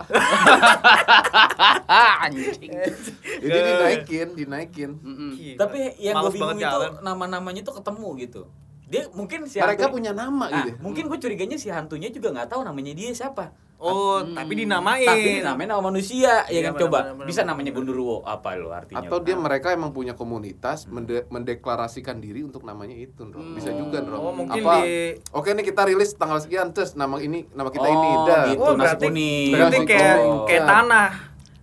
Ah, 1.86 2.14
anjing. 2.24 2.70
Jadi 3.42 3.58
dinaikin, 3.64 4.28
dinaikin. 4.34 4.90
Mm-mm. 4.98 5.30
Gila. 5.30 5.56
tapi 5.60 5.78
yang 5.96 6.14
gue 6.18 6.30
bingung 6.30 6.58
itu 6.58 6.78
nama-namanya 7.00 7.62
tuh 7.62 7.74
ketemu 7.74 8.08
gitu 8.18 8.42
dia 8.84 9.04
mungkin 9.10 9.44
si 9.44 9.60
Mereka 9.60 9.84
hantu- 9.84 9.94
punya 9.94 10.12
nama 10.12 10.46
Nah, 10.46 10.64
gitu. 10.64 10.80
mungkin 10.80 11.04
gue 11.06 11.18
curiganya 11.18 11.54
si 11.54 11.68
hantunya 11.68 12.08
juga 12.08 12.32
nggak 12.32 12.48
tahu 12.48 12.64
namanya 12.64 12.90
dia 12.90 13.12
siapa 13.12 13.52
Oh, 13.78 14.18
Hmm. 14.18 14.34
tapi 14.34 14.58
dinamain. 14.58 15.06
tapi 15.06 15.38
namanya 15.38 15.68
nama 15.72 15.82
manusia 15.84 16.42
ya 16.44 16.50
Iya, 16.50 16.60
kan 16.66 16.82
coba 16.82 16.98
benar, 17.00 17.14
benar, 17.14 17.26
bisa 17.26 17.40
namanya. 17.42 17.70
Gundurwo 17.70 18.26
apa 18.26 18.58
lo 18.58 18.74
artinya 18.74 18.98
Atau 19.00 19.22
dia 19.22 19.34
mereka 19.34 19.70
emang 19.70 19.90
punya 19.90 20.12
komunitas 20.12 20.84
mende- 20.84 21.22
mendeklarasikan 21.28 22.18
diri 22.18 22.42
untuk 22.42 22.62
namanya 22.62 22.92
itu, 22.92 23.22
Bro. 23.22 23.54
Bisa 23.54 23.70
juga, 23.70 24.02
Bro. 24.02 24.18
Oh, 24.18 24.34
mungkin 24.34 24.58
Apa? 24.60 24.82
di 24.82 25.14
Oke 25.30 25.54
nih 25.54 25.62
kita 25.62 25.86
rilis 25.86 26.10
tanggal 26.12 26.38
sekian, 26.38 26.70
terus 26.70 26.92
nama 26.92 27.16
ini 27.16 27.46
nama 27.50 27.70
kita 27.70 27.82
Oh, 27.82 27.94
ini 27.94 28.08
dah. 28.24 28.42
gitu. 28.48 28.58
Oh, 28.60 28.74
nasi 28.74 28.82
berarti, 28.82 29.06
kuning. 29.06 29.50
berarti 29.54 29.78
kayak 29.84 30.16
kayak 30.44 30.58
Iya. 30.58 30.66
tanah. 30.66 31.10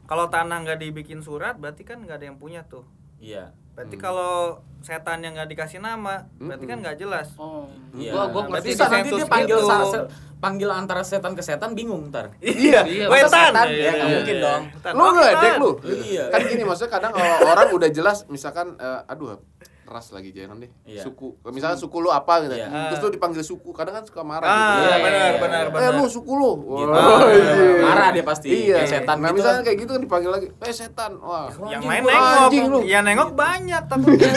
Kalau 0.06 0.26
tanah 0.30 0.58
nggak 0.62 0.80
dibikin 0.80 1.20
surat, 1.20 1.58
berarti 1.58 1.84
kan 1.84 2.00
nggak 2.00 2.16
ada 2.16 2.26
yang 2.26 2.38
punya 2.38 2.64
tuh. 2.64 2.88
iya 3.18 3.52
Berarti 3.76 3.96
kalau 3.96 4.36
setan 4.80 5.20
yang 5.20 5.34
nggak 5.34 5.50
dikasih 5.50 5.80
nama, 5.80 6.30
berarti 6.38 6.64
kan 6.64 6.78
nggak 6.80 6.96
jelas. 6.96 7.28
Oh. 7.36 7.68
Iya. 7.92 8.12
Gua 8.12 8.24
gua 8.28 8.42
Berarti 8.48 8.70
ngerti 8.70 8.70
Bisa 8.72 8.86
nanti 8.88 9.10
dia 9.12 9.28
panggil 9.28 9.58
gitu. 9.58 9.68
sa- 9.68 9.84
se- 9.86 10.08
panggil 10.38 10.70
antara 10.70 11.02
setan 11.02 11.34
ke 11.34 11.42
setan 11.42 11.74
bingung 11.74 12.08
ntar. 12.08 12.32
Iya, 12.42 12.86
Iya, 12.86 13.06
masa 13.08 13.18
wetan. 13.26 13.52
setan? 13.52 13.68
Ya, 13.68 13.92
nggak 13.92 14.10
mungkin 14.12 14.36
dong. 14.40 14.64
Lu 14.94 15.04
ngeledek 15.12 15.36
wetan. 15.36 15.60
lu. 15.60 15.72
Iya. 16.06 16.24
Kan 16.30 16.40
gini 16.46 16.64
maksudnya 16.64 16.92
kadang 16.92 17.12
kalau 17.12 17.28
orang 17.46 17.68
udah 17.74 17.90
jelas 17.90 18.18
misalkan 18.28 18.78
eh, 18.78 19.02
aduh 19.06 19.42
ras 19.86 20.10
lagi 20.10 20.30
jangan 20.30 20.58
deh. 20.58 20.72
Iya. 20.84 21.02
Suku. 21.02 21.38
Misalkan 21.46 21.78
suku 21.78 21.98
lu 22.00 22.10
apa 22.10 22.42
gitu. 22.42 22.54
Iya. 22.54 22.90
Terus 22.90 23.00
lu 23.00 23.10
dipanggil 23.12 23.42
suku, 23.42 23.70
kadang 23.70 23.94
kan 23.94 24.04
suka 24.04 24.22
marah 24.22 24.44
Ah, 24.44 24.58
gitu. 24.58 24.82
Iya, 24.82 24.96
benar, 24.98 25.14
iya, 25.22 25.38
benar, 25.38 25.64
iya. 25.64 25.72
benar. 25.72 25.86
Eh 25.86 25.92
lu 25.94 26.06
suku 26.08 26.32
lu. 26.32 26.52
Gitu. 26.76 26.90
Wah, 26.90 27.22
iya. 27.28 27.54
Marah 27.80 28.08
dia 28.10 28.24
pasti. 28.24 28.48
Iya. 28.50 28.76
Kayak 28.80 28.90
setan 28.92 29.16
nah, 29.16 29.24
gitu 29.24 29.36
misalnya 29.36 29.56
kan. 29.56 29.64
kayak 29.64 29.78
gitu 29.78 29.92
kan 29.92 30.02
dipanggil 30.02 30.32
lagi, 30.32 30.48
"Eh 30.52 30.74
setan." 30.74 31.12
Wah. 31.20 31.48
Yang 31.64 31.84
lain 31.84 32.02
nengok. 32.04 32.34
anjing 32.42 32.66
lu. 32.66 32.80
Ya 32.84 33.00
nengok 33.00 33.30
banyak 33.32 33.82
takutnya. 33.86 34.32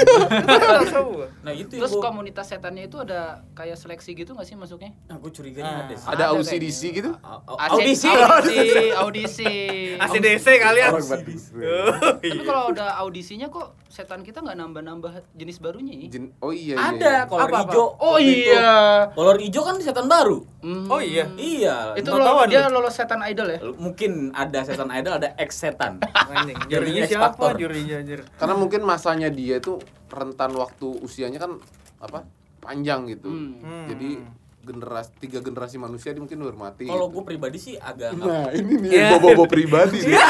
Tahu. 0.91 1.11
Nah, 1.41 1.53
itu 1.55 1.73
Terus 1.73 1.91
yang 1.91 2.03
komunitas 2.03 2.47
setannya 2.47 2.85
itu 2.85 2.97
ada 2.99 3.21
kayak 3.53 3.77
seleksi 3.77 4.11
gitu 4.15 4.33
nggak 4.33 4.45
sih 4.45 4.55
masuknya? 4.55 4.93
nah, 5.05 5.17
gua 5.17 5.31
curiganya 5.31 5.71
Ah. 5.71 5.83
ada 5.83 5.95
sih. 5.95 6.07
Ada 6.07 6.25
OCDC 6.35 6.81
gitu? 6.95 7.11
Audisi, 7.49 8.09
Audisi. 8.09 8.11
audisi, 8.11 8.85
audisi. 9.03 9.53
ACDC 9.97 10.47
kalian. 10.59 10.91
Orang 10.91 11.09
badis. 11.09 11.43
Tapi 11.51 12.43
kalau 12.43 12.63
udah 12.69 12.99
audisinya 12.99 13.49
kok 13.49 13.73
setan 13.89 14.21
kita 14.21 14.41
nggak 14.41 14.59
nambah-nambah 14.59 15.13
jenis 15.39 15.63
barunya 15.63 15.95
ya? 15.95 16.09
Jin- 16.11 16.35
Oh 16.43 16.51
iya 16.51 16.75
iya. 16.75 16.91
Ada 16.91 17.13
iya. 17.15 17.23
kolor 17.25 17.51
hijau. 17.55 17.87
Oh 17.97 18.19
iya. 18.19 18.71
Kolor 19.15 19.39
hijau 19.39 19.63
kan 19.63 19.79
setan 19.79 20.11
baru. 20.11 20.43
Hmm. 20.61 20.91
Oh 20.91 20.99
iya. 20.99 21.31
Iya. 21.33 21.95
Itu 21.95 22.11
lo, 22.11 22.27
tahu 22.27 22.51
dia 22.51 22.67
lolos 22.67 22.93
setan 22.93 23.23
idol 23.25 23.55
ya? 23.55 23.59
mungkin 23.79 24.35
ada 24.35 24.67
setan 24.67 24.91
idol, 24.91 25.17
ada 25.17 25.33
ex 25.39 25.55
setan. 25.55 26.03
Jurinya 26.71 27.07
siapa? 27.07 27.55
Jurinya 27.55 28.03
anjir. 28.03 28.27
Karena 28.35 28.55
mungkin 28.59 28.83
masanya 28.83 29.31
dia 29.31 29.57
itu 29.57 29.79
rentan 30.11 30.53
waktu 30.53 30.87
usianya 31.01 31.39
kan 31.39 31.63
apa? 32.03 32.27
panjang 32.59 33.09
gitu. 33.09 33.31
Hmm. 33.31 33.87
Jadi 33.89 34.19
generasi 34.61 35.11
tiga 35.17 35.41
generasi 35.41 35.81
manusia 35.81 36.13
dia 36.13 36.21
mungkin 36.21 36.45
hormati. 36.45 36.85
Kalau 36.85 37.09
gitu. 37.09 37.15
gue 37.17 37.23
pribadi 37.25 37.57
sih 37.57 37.75
agak 37.81 38.13
Nah, 38.13 38.53
ini 38.53 38.75
nih 38.77 38.91
Iya. 38.93 39.09
bobo-bobo 39.17 39.49
pribadi 39.49 40.05
nih. 40.05 40.19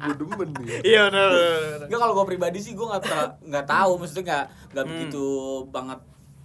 Gue 0.00 0.14
demen 0.16 0.48
nih. 0.56 0.80
Iya 0.82 1.00
benar. 1.06 1.30
Enggak 1.82 2.00
kalau 2.00 2.14
gue 2.14 2.26
pribadi 2.26 2.58
sih 2.58 2.72
gue 2.72 2.82
nggak 2.82 3.02
ter- 3.02 3.36
nggak 3.42 3.66
tahu 3.66 3.92
maksudnya 3.96 4.24
nggak 4.24 4.44
nggak 4.70 4.82
Hmm. 4.82 4.92
begitu 4.94 5.24
banget 5.68 6.00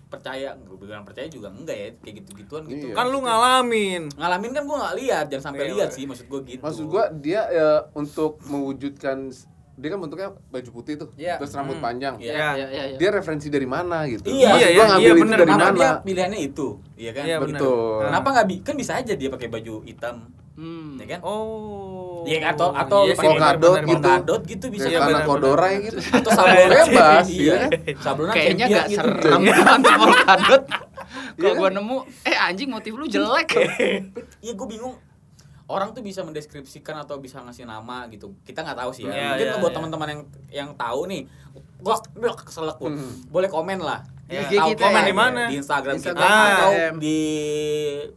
percaya 0.06 0.50
gue 0.56 0.78
bilang 0.78 1.02
percaya 1.02 1.28
juga 1.28 1.48
enggak 1.50 1.76
ya 1.76 1.88
kayak 1.98 2.16
gitu 2.18 2.30
gituan 2.38 2.64
gitu 2.66 2.88
Iya. 2.88 2.96
Kan 2.96 3.06
lu 3.08 3.20
ngalamin. 3.20 4.04
ngalamin 4.14 4.52
kan 4.52 4.64
gue 4.64 4.78
nggak 4.78 4.96
lihat 4.98 5.26
jangan 5.28 5.44
sampai 5.46 5.62
Iya, 5.62 5.72
lihat 5.74 5.90
iya. 5.90 5.96
sih 5.96 6.04
maksud 6.06 6.26
gue 6.26 6.40
gitu 6.48 6.62
Maksud 6.62 6.86
gua 6.86 7.04
dia 7.12 7.42
ya, 7.50 7.68
untuk 7.92 8.40
mewujudkan 8.44 9.34
dia 9.76 9.90
kan 9.90 10.00
bentuknya 10.00 10.32
baju 10.48 10.70
putih 10.72 10.96
tuh, 10.96 11.12
Iya. 11.14 11.36
terus 11.36 11.52
rambut 11.52 11.76
Hmm. 11.76 11.84
panjang. 11.84 12.16
Iya. 12.16 12.32
Iya, 12.32 12.48
iya, 12.56 12.84
iya. 12.86 12.96
Dia 12.96 13.10
referensi 13.12 13.52
dari 13.52 13.68
mana 13.68 14.08
gitu? 14.08 14.24
Iya, 14.26 14.48
Maksud 14.48 14.56
iya, 14.58 14.70
gua 14.70 14.72
iya, 14.72 14.86
ngambil 14.88 15.04
itu 15.10 15.20
bener, 15.20 15.36
dari 15.36 15.50
kenapa 15.50 15.66
mana? 15.66 15.76
dia 15.76 15.92
pilihannya 16.02 16.40
itu 16.42 16.68
iya 16.96 17.12
kan 17.12 17.24
Iya, 17.26 17.38
benar. 17.38 17.60
Betul. 17.60 18.00
kenapa 18.02 18.28
nggak 18.32 18.46
bi 18.46 18.56
kan 18.62 18.76
bisa 18.78 18.92
aja 18.96 19.14
dia 19.14 19.30
pakai 19.30 19.48
baju 19.50 19.76
hitam 19.84 20.16
Hmm. 20.56 20.96
ya 20.96 21.06
kan 21.10 21.20
Oh. 21.20 21.95
Iya, 22.26 22.38
atau- 22.50 22.74
atau 22.74 23.00
Iya 23.04 23.14
sih, 23.14 23.22
polkadot 23.24 23.76
gitu. 23.78 23.88
polkadot 23.94 24.42
gitu 24.44 24.66
bisa 24.68 24.84
Kayak 24.84 24.92
Iya, 24.92 25.00
anak 25.00 25.10
benar, 25.16 25.26
Kodora 25.26 25.68
gitu. 25.78 25.98
atau 26.02 26.32
sablon 26.32 26.68
Bebas, 26.68 27.26
iya 27.28 27.38
iya 27.38 27.56
kan? 27.56 27.70
sablonan 28.04 28.34
Kayaknya 28.34 28.66
champion 28.66 28.76
gak 28.76 28.88
gitu. 28.88 29.08
serem 29.22 29.42
banget 29.46 29.94
polkadot. 29.96 30.64
Kalau 31.36 31.44
Iya 31.46 31.52
gua 31.54 31.70
nemu, 31.70 31.98
eh 32.24 32.36
anjing 32.36 32.70
motif 32.70 32.92
lu 32.92 33.06
jelek. 33.06 33.50
Iya 34.44 34.52
gue 34.54 34.68
bingung 34.68 34.96
orang 35.68 35.92
tuh 35.92 36.00
bisa 36.00 36.22
mendeskripsikan 36.22 36.94
atau 37.00 37.18
bisa 37.18 37.40
ngasih 37.40 37.66
nama 37.66 38.06
gitu 38.08 38.38
kita 38.42 38.62
nggak 38.62 38.78
tahu 38.78 38.92
sih 38.92 39.04
ya 39.04 39.10
Iya, 39.10 39.26
mungkin 39.32 39.48
iya, 39.48 39.56
buat 39.58 39.68
iya. 39.68 39.78
teman-teman 39.78 40.08
yang 40.08 40.22
yang 40.52 40.70
tahu 40.76 41.00
nih 41.06 41.22
gua 41.78 41.98
keselak. 42.36 42.78
Hmm. 42.78 43.26
boleh 43.28 43.48
komen 43.48 43.80
lah 43.80 44.02
Di 44.26 44.34
Ya. 44.34 44.42
IG 44.44 44.58
Tahu 44.58 44.70
kita 44.72 44.82
komen 44.84 44.98
ya. 44.98 45.06
di 45.06 45.14
mana? 45.16 45.42
di 45.46 45.56
Instagram 45.56 45.96
kita 45.96 46.10
Instagram. 46.10 46.34
atau 46.50 46.70
Ah. 46.72 46.92
di 46.98 47.20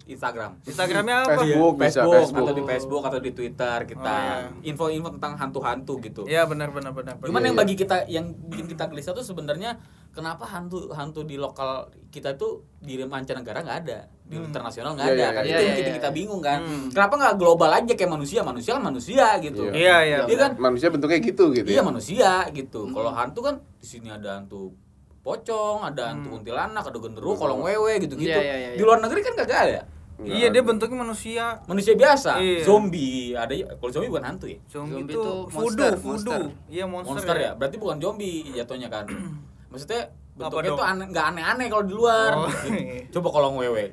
Instagram 0.07 0.51
Instagramnya 0.63 1.17
apa? 1.19 1.31
Facebook. 1.37 1.75
bisa, 1.77 1.85
Facebook, 2.01 2.13
Facebook. 2.15 2.41
atau 2.41 2.55
di 2.55 2.63
Facebook 2.65 3.03
atau 3.05 3.19
di 3.19 3.31
Twitter 3.31 3.79
kita 3.85 4.09
Oh, 4.09 4.17
iya. 4.17 4.37
info-info 4.67 5.09
tentang 5.11 5.33
hantu-hantu 5.37 5.95
gitu 6.01 6.23
Iya 6.25 6.45
benar 6.45 6.69
benar 6.71 6.93
benar. 6.93 7.15
benar. 7.15 7.29
Cuman 7.29 7.41
Iya, 7.41 7.47
yang 7.47 7.55
iya. 7.55 7.61
bagi 7.61 7.75
kita 7.75 7.97
yang 8.09 8.27
bikin 8.43 8.67
kita 8.67 8.85
gelisah 8.87 9.13
tuh 9.13 9.21
sebenarnya 9.23 9.77
kenapa 10.19 10.43
hantu 10.45 10.91
hantu 10.91 11.23
di 11.23 11.39
lokal 11.39 11.87
kita 12.11 12.35
tuh 12.35 12.67
di 12.77 12.99
mancanegara 12.99 13.63
nggak 13.63 13.79
ada, 13.87 13.99
di 14.27 14.35
Hmm. 14.35 14.51
internasional 14.51 14.99
nggak 14.99 15.07
Iya, 15.07 15.15
ada. 15.15 15.23
iya, 15.23 15.29
kan 15.31 15.43
iya. 15.43 15.49
itu 15.49 15.55
yang 15.55 15.63
Iya, 15.63 15.79
bikin 15.79 15.87
iya. 15.87 15.99
kita 16.03 16.11
bingung 16.11 16.43
kan. 16.43 16.59
Hmm. 16.59 16.89
Kenapa 16.91 17.15
nggak 17.15 17.35
global 17.39 17.71
aja 17.71 17.93
kayak 17.95 18.11
manusia? 18.11 18.41
Manusia 18.43 18.71
kan 18.75 18.83
manusia 18.83 19.27
gitu. 19.39 19.63
Iya. 19.71 19.79
Iya 19.79 19.97
iya. 20.03 20.19
Iya 20.27 20.37
kan? 20.37 20.51
Manusia 20.59 20.89
bentuknya 20.91 21.21
gitu 21.21 21.45
gitu 21.53 21.69
Iya 21.69 21.79
ya. 21.79 21.87
manusia 21.87 22.31
gitu. 22.51 22.81
Hmm. 22.83 22.93
Kalau 22.93 23.11
hantu 23.13 23.41
kan 23.41 23.55
di 23.79 23.87
sini 23.87 24.11
ada 24.11 24.43
hantu 24.43 24.75
pocong, 25.21 25.85
ada 25.85 26.11
hantu 26.11 26.27
Hmm. 26.29 26.35
kuntilanak, 26.41 26.83
ada 26.83 26.99
genderuwo, 26.99 27.35
kolong 27.37 27.63
wewe 27.63 28.01
gitu-gitu. 28.01 28.27
Iya, 28.27 28.43
iya, 28.43 28.57
iya, 28.59 28.69
Di 28.75 28.77
iya. 28.77 28.85
luar 28.85 28.99
negeri 28.99 29.21
kan 29.23 29.35
kagak 29.37 29.61
ada. 29.63 29.81
Nggak 30.19 30.35
Iya 30.35 30.47
dia 30.49 30.59
ada. 30.59 30.67
bentuknya 30.67 30.99
manusia. 30.99 31.45
Manusia 31.65 31.95
biasa, 31.95 32.43
Iya. 32.43 32.67
zombie, 32.67 33.33
ada 33.33 33.55
kalau 33.77 33.91
zombie 33.93 34.11
bukan 34.11 34.25
hantu 34.27 34.51
ya? 34.51 34.59
Zombie, 34.67 34.99
Zombie 34.99 35.15
itu 35.15 35.21
voodoo, 35.23 35.55
monster, 35.55 35.93
voodoo. 35.95 36.11
monster. 36.11 36.41
Iya 36.67 36.85
monster, 36.85 37.13
monster 37.15 37.37
ya 37.39 37.51
berarti 37.55 37.77
bukan 37.77 37.97
zombie 37.97 38.43
jatuhnya 38.51 38.89
kan 38.89 39.07
maksudnya 39.69 40.03
bentuknya 40.33 40.71
tuh 40.73 40.83
aneh 40.83 41.07
nggak 41.07 41.27
aneh-aneh 41.29 41.67
kalau 41.67 41.85
di 41.85 41.95
luar 41.95 42.31
Oh. 42.33 42.47
Gitu. 42.47 42.71
coba 43.15 43.29
kalau 43.31 43.49
wewe 43.57 43.87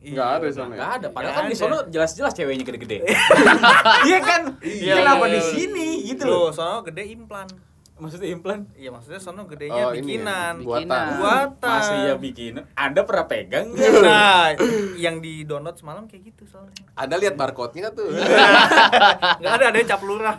Nggak 0.00 0.28
ada 0.34 0.46
sana. 0.48 0.72
nggak 0.72 0.90
ada 0.94 1.06
padahal 1.08 1.28
Nggak 1.28 1.36
kan 1.36 1.44
di 1.44 1.54
ada. 1.54 1.60
sono 1.62 1.78
jelas-jelas 1.86 2.32
ceweknya 2.32 2.64
gede-gede 2.64 2.98
iya 4.08 4.18
kan 4.18 4.42
Iya, 4.58 4.94
kenapa 4.96 5.24
iya, 5.24 5.28
di 5.28 5.36
iya. 5.36 5.44
sini 5.46 5.88
gitu 6.06 6.24
Loh, 6.24 6.32
loh 6.42 6.50
sono 6.50 6.80
gede 6.80 7.04
implan. 7.06 7.48
maksudnya 7.96 8.28
implan 8.30 8.64
Iya 8.72 8.88
maksudnya 8.90 9.20
sono 9.20 9.44
gedenya 9.44 9.76
Oh, 9.78 9.92
ya, 9.92 10.00
bikinan. 10.00 10.54
buatan. 10.58 10.80
Bikinan. 10.80 11.04
Buatan. 11.16 11.68
masih 11.74 11.96
ya 12.02 12.14
bikin 12.16 12.52
anda 12.74 13.00
pernah 13.02 13.24
pegang 13.26 13.66
nggak 13.68 13.92
Nah, 14.00 14.46
yang 14.96 15.16
di 15.18 15.44
download 15.44 15.76
semalam 15.76 16.04
kayak 16.06 16.22
gitu 16.26 16.48
soalnya. 16.48 16.72
Anda 16.94 17.14
lihat 17.16 17.36
barcode-nya 17.36 17.88
tuh. 17.90 18.08
Enggak 19.36 19.52
ada 19.52 19.64
ada 19.66 19.76
yang 19.76 19.84
cap 19.86 20.00
lurah. 20.00 20.36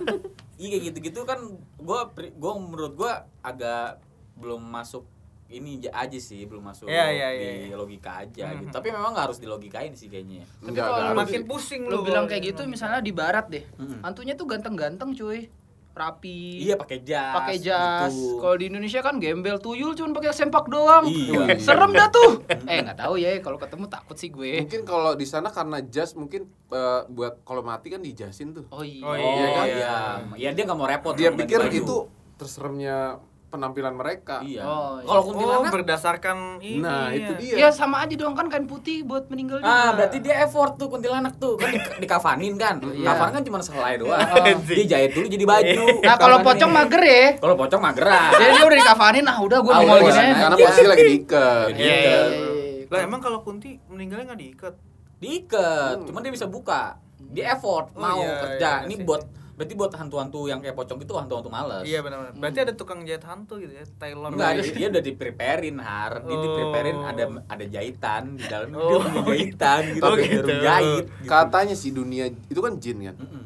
iya 0.55 0.67
kayak 0.71 0.83
gitu-gitu 0.89 1.21
kan 1.21 1.37
gua 1.77 2.09
gua 2.33 2.51
menurut 2.55 2.93
gua 2.95 3.11
agak 3.41 4.01
belum 4.41 4.61
masuk 4.63 5.05
ini 5.47 5.83
aja- 5.85 6.15
sih 6.17 6.43
belum 6.43 6.63
masuk 6.65 6.87
Iya, 6.87 7.05
iya, 7.07 7.27
di 7.29 7.47
iya. 7.67 7.75
logika 7.75 8.19
aja 8.19 8.55
gitu 8.55 8.65
Mhm. 8.65 8.73
tapi 8.73 8.87
memang 8.87 9.11
nggak 9.11 9.25
harus 9.27 9.37
dilogikain 9.37 9.91
sih 9.91 10.07
kayaknya 10.07 10.47
Tapi 10.57 10.71
Nggak, 10.71 10.87
kalau. 10.87 11.13
Makin 11.13 11.41
pusing 11.45 11.81
Lu 11.85 11.91
lu. 11.93 12.07
bilang 12.07 12.25
kayak 12.25 12.43
gitu 12.47 12.63
misalnya 12.65 12.99
di 12.99 13.11
barat 13.11 13.45
deh. 13.47 13.61
Mm-mm. 13.75 13.99
Hantunya 14.01 14.33
tuh 14.33 14.43
ganteng-ganteng 14.45 15.11
cuy. 15.13 15.51
Rapi. 15.91 16.63
iya 16.63 16.79
pakai 16.79 17.03
jas 17.03 17.35
pakai 17.35 17.57
jas. 17.59 18.09
gitu. 18.09 18.39
Kalau 18.39 18.55
di 18.55 18.65
Indonesia 18.65 19.03
kan 19.03 19.19
gembel 19.19 19.59
tuyul 19.59 19.91
cuman 19.91 20.15
pakai 20.15 20.31
sempak 20.31 20.65
doang. 20.65 21.03
Iya. 21.03 21.59
Serem 21.59 21.91
dah 21.91 22.07
tuh. 22.07 22.47
eh 22.47 22.79
nggak 22.79 22.95
tahu 22.97 23.19
ya 23.19 23.35
kalau 23.37 23.59
ketemu 23.59 23.85
takut 23.85 24.15
sih 24.15 24.31
gue. 24.31 24.63
Mungkin 24.63 24.81
kalau 24.81 25.11
di 25.13 25.27
sana 25.27 25.49
karena 25.49 25.83
jas 25.83 26.15
mungkin 26.15 26.47
eh, 26.69 27.01
buat 27.05 27.43
kalau 27.43 27.59
mati 27.61 27.91
kan 27.91 27.99
dijasin 27.99 28.55
tuh. 28.55 28.63
Oh 28.69 28.79
iya. 28.79 29.03
Oh, 29.03 29.11
Iya, 29.11 29.27
iya, 29.27 29.47
kan? 29.51 29.65
iya. 29.67 29.95
Ya 30.39 30.49
dia 30.55 30.63
nggak 30.63 30.79
mau 30.79 30.87
repot. 30.87 31.11
Dia 31.11 31.27
pikir 31.29 31.59
itu 31.69 32.07
terseremnya 32.37 33.19
penampilan 33.51 33.91
mereka. 33.91 34.39
Iya. 34.39 34.63
Oh, 34.63 34.95
iya. 34.95 35.05
Kalau 35.05 35.19
Oh, 35.19 35.23
kuntilanak, 35.27 35.71
berdasarkan 35.71 36.37
ini. 36.57 36.79
Nah, 36.79 37.11
itu 37.11 37.31
ya. 37.35 37.37
dia. 37.37 37.55
Ya 37.57 37.69
sama 37.69 37.99
aja 37.99 38.15
dong 38.15 38.31
kan 38.31 38.47
kain 38.47 38.63
putih 38.63 39.03
buat 39.03 39.27
meninggal 39.27 39.59
juga. 39.59 39.67
ah 39.69 39.89
berarti 39.91 40.17
dia 40.19 40.39
effort 40.41 40.79
tuh 40.79 40.87
kuntilanak 40.87 41.35
tuh 41.35 41.59
kan 41.59 41.67
di, 41.67 41.79
dikafanin 41.99 42.55
kan. 42.55 42.79
Iya. 42.81 43.05
Kafan 43.05 43.29
kan 43.29 43.41
cuma 43.43 43.59
selai 43.59 43.99
doang. 43.99 44.15
Oh. 44.17 44.63
dia 44.71 44.85
jahit 44.87 45.11
dulu 45.11 45.27
jadi 45.27 45.43
baju. 45.45 45.83
Nah 46.01 46.15
kalau 46.15 46.37
pocong 46.41 46.71
mager 46.71 47.03
ya. 47.03 47.25
Kalau 47.37 47.55
pocong 47.55 47.81
mageran. 47.81 48.31
Jadi 48.31 48.49
dia 48.49 48.63
udah 48.63 48.77
dikafanin, 48.79 49.23
nah 49.23 49.37
udah 49.37 49.59
gue 49.59 49.69
Ah, 49.69 49.79
udah, 49.81 49.95
gini. 49.99 50.15
iya. 50.15 50.33
Karena 50.33 50.55
Iya. 50.55 50.65
posisi 50.65 50.87
lagi 50.87 51.03
diikat. 51.05 51.67
Iya, 51.69 51.75
iya, 51.75 52.19
iya. 52.31 52.49
Lah 52.87 52.99
emang 53.01 53.19
kalau 53.19 53.39
Kunti 53.41 53.75
meninggalnya 53.85 54.31
nggak 54.31 54.39
diikat. 54.39 54.73
Diikat, 55.17 55.95
Hmm. 55.97 56.05
cuman 56.07 56.21
dia 56.21 56.31
bisa 56.31 56.47
buka. 56.47 56.95
Dia 57.21 57.53
effort 57.53 57.91
Oh, 57.91 58.01
mau 58.01 58.17
iya, 58.17 58.39
kerja. 58.41 58.71
iya, 58.79 58.85
Ini 58.87 58.95
buat 59.03 59.21
berarti 59.61 59.77
buat 59.77 59.93
hantu-hantu 59.93 60.49
yang 60.49 60.57
kayak 60.57 60.73
pocong 60.73 60.97
itu 60.97 61.13
hantu-hantu 61.13 61.47
males. 61.47 61.85
Iya 61.85 62.01
benar-benar. 62.01 62.33
Berarti 62.33 62.59
ada 62.59 62.73
tukang 62.73 63.05
jahit 63.05 63.21
hantu 63.21 63.61
gitu 63.61 63.69
ya, 63.71 63.85
Tailor. 63.95 64.33
Enggak, 64.33 64.51
dia, 64.57 64.73
dia 64.73 64.87
udah 64.89 65.03
di 65.05 65.13
preparein 65.13 65.77
har, 65.77 66.11
dia 66.19 66.33
Oh. 66.33 67.05
ada 67.05 67.23
ada 67.45 67.65
jahitan 67.69 68.23
di 68.33 68.45
dalam 68.49 68.73
Oh, 68.73 68.81
dia 68.81 68.97
punya 68.97 69.21
jahitan 69.23 69.81
gitu, 69.93 70.01
Oh, 70.09 70.15
gitu. 70.17 70.49
jahit. 70.59 71.05
Gitu. 71.05 71.29
Katanya 71.29 71.75
sih 71.77 71.91
dunia 71.91 72.25
itu 72.27 72.57
kan 72.57 72.73
jin 72.75 72.97
kan. 73.03 73.15
Mm-mm. 73.15 73.43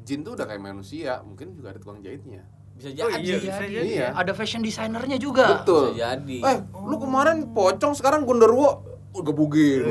Jin 0.00 0.22
tuh 0.22 0.32
udah 0.32 0.46
kayak 0.46 0.62
manusia, 0.62 1.18
mungkin 1.20 1.52
juga 1.52 1.74
ada 1.74 1.82
tukang 1.82 1.98
jahitnya. 1.98 2.46
Bisa 2.72 2.94
Oh, 2.94 3.10
jadi. 3.10 3.18
iya, 3.18 3.34
Bisa 3.34 3.44
bisa 3.44 3.58
jadi. 3.60 3.74
jadi. 3.74 3.88
Iya. 3.90 4.08
Ada 4.14 4.32
fashion 4.32 4.62
designernya 4.62 5.18
juga. 5.18 5.58
Betul. 5.58 5.92
Bisa 5.92 6.14
jadi. 6.14 6.38
Eh, 6.40 6.56
lu 6.78 6.96
kemarin 6.96 7.50
pocong 7.50 7.92
sekarang 7.92 8.22
genderuwo 8.22 8.62
oh, 8.62 8.74
gebugin. 9.12 9.88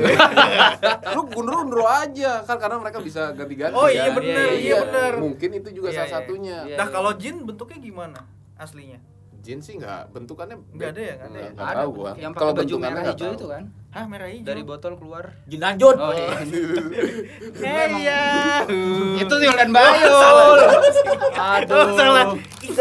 lu 1.16 1.22
genderuwo 1.28 1.84
aja 1.84 2.42
kan 2.46 2.56
karena 2.56 2.76
mereka 2.80 2.98
bisa 3.02 3.34
ganti-ganti. 3.34 3.76
Oh, 3.76 3.90
iya 3.90 4.08
kan? 4.10 4.16
bener, 4.22 4.48
iya 4.56 4.74
bener. 4.86 5.12
Mungkin 5.20 5.50
itu 5.58 5.68
juga 5.74 5.88
Iya, 5.92 5.96
salah 6.02 6.08
iya. 6.08 6.16
satunya. 6.16 6.58
Iya. 6.64 6.76
Nah, 6.80 6.86
kalau 6.88 7.10
jin 7.18 7.44
bentuknya 7.44 7.78
gimana 7.82 8.20
aslinya? 8.56 8.98
Jin 9.38 9.58
sih 9.58 9.74
nggak 9.74 10.10
bentukannya 10.10 10.56
Nggak 10.68 10.88
ada 10.90 11.00
ya, 11.00 11.14
nggak 11.14 11.28
ada 11.28 11.38
ya? 11.38 11.50
Nggak 11.50 11.66
Ada 11.66 11.78
tahu 11.78 11.90
gua. 11.90 12.10
yang 12.12 12.32
Kalau 12.32 12.42
pakai 12.44 12.58
baju 12.58 12.66
bentukannya 12.68 12.96
merah 12.98 13.06
hijau 13.08 13.30
itu 13.32 13.46
kan. 13.46 13.62
Hah, 13.88 14.04
merah 14.04 14.28
hijau. 14.28 14.44
Dari 14.44 14.62
botol 14.62 14.92
keluar. 14.94 15.24
Jin 15.44 15.60
lanjut. 15.60 15.96
Oh, 15.96 16.12
iya. 16.12 16.28
Hey 17.58 17.90
ya. 18.00 18.22
Itu 19.22 19.34
Yoldan 19.36 19.70
Bayul. 19.70 20.10
Oh, 21.38 21.86
salah. 21.94 22.26
Aduh. 22.26 22.34
Ih, 22.60 22.74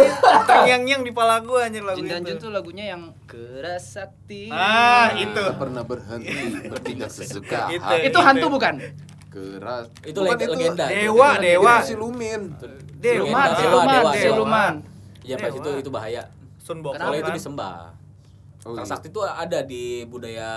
Terngiang-ngiang 0.44 1.02
di 1.02 1.12
pala 1.12 1.40
gua 1.40 1.66
anjir 1.66 1.82
lagu 1.82 2.00
Jin 2.00 2.10
dan 2.10 2.22
Jun 2.22 2.36
itu. 2.36 2.42
tuh 2.42 2.52
lagunya 2.52 2.86
yang 2.90 3.14
keras 3.24 3.94
sakti. 3.94 4.50
Ah, 4.50 5.14
itu. 5.14 5.38
Tak 5.38 5.56
pernah 5.56 5.84
berhenti 5.84 6.34
bertindak 6.66 7.10
sesuka 7.10 7.70
Itu. 7.70 7.80
hati. 7.80 8.08
Itu 8.08 8.20
hantu 8.20 8.48
bukan? 8.50 8.76
keras 9.28 9.86
Itu 10.02 10.20
Bukan 10.20 10.34
leg- 10.34 10.50
legenda. 10.50 10.86
Dewa, 10.88 11.30
Itu 11.30 11.44
dewa. 11.44 11.76
silumin 11.80 12.42
Dewa, 12.98 13.14
Siluman, 13.30 13.46
Dewa, 13.46 13.54
siluman, 13.54 13.88
dewa, 13.94 14.12
siluman. 14.16 14.74
Ya 15.22 15.36
pas 15.36 15.48
Dewa. 15.48 15.60
itu 15.60 15.70
itu 15.78 15.90
bahaya. 15.92 16.24
Sun 16.68 16.84
Bokong 16.84 17.00
Kalau 17.00 17.16
itu 17.16 17.24
kan. 17.26 17.32
disembah. 17.34 17.96
Oh, 18.60 18.76
iya. 18.76 18.84
sakti 18.84 19.08
itu 19.08 19.24
ada 19.24 19.64
di 19.64 20.04
budaya 20.04 20.50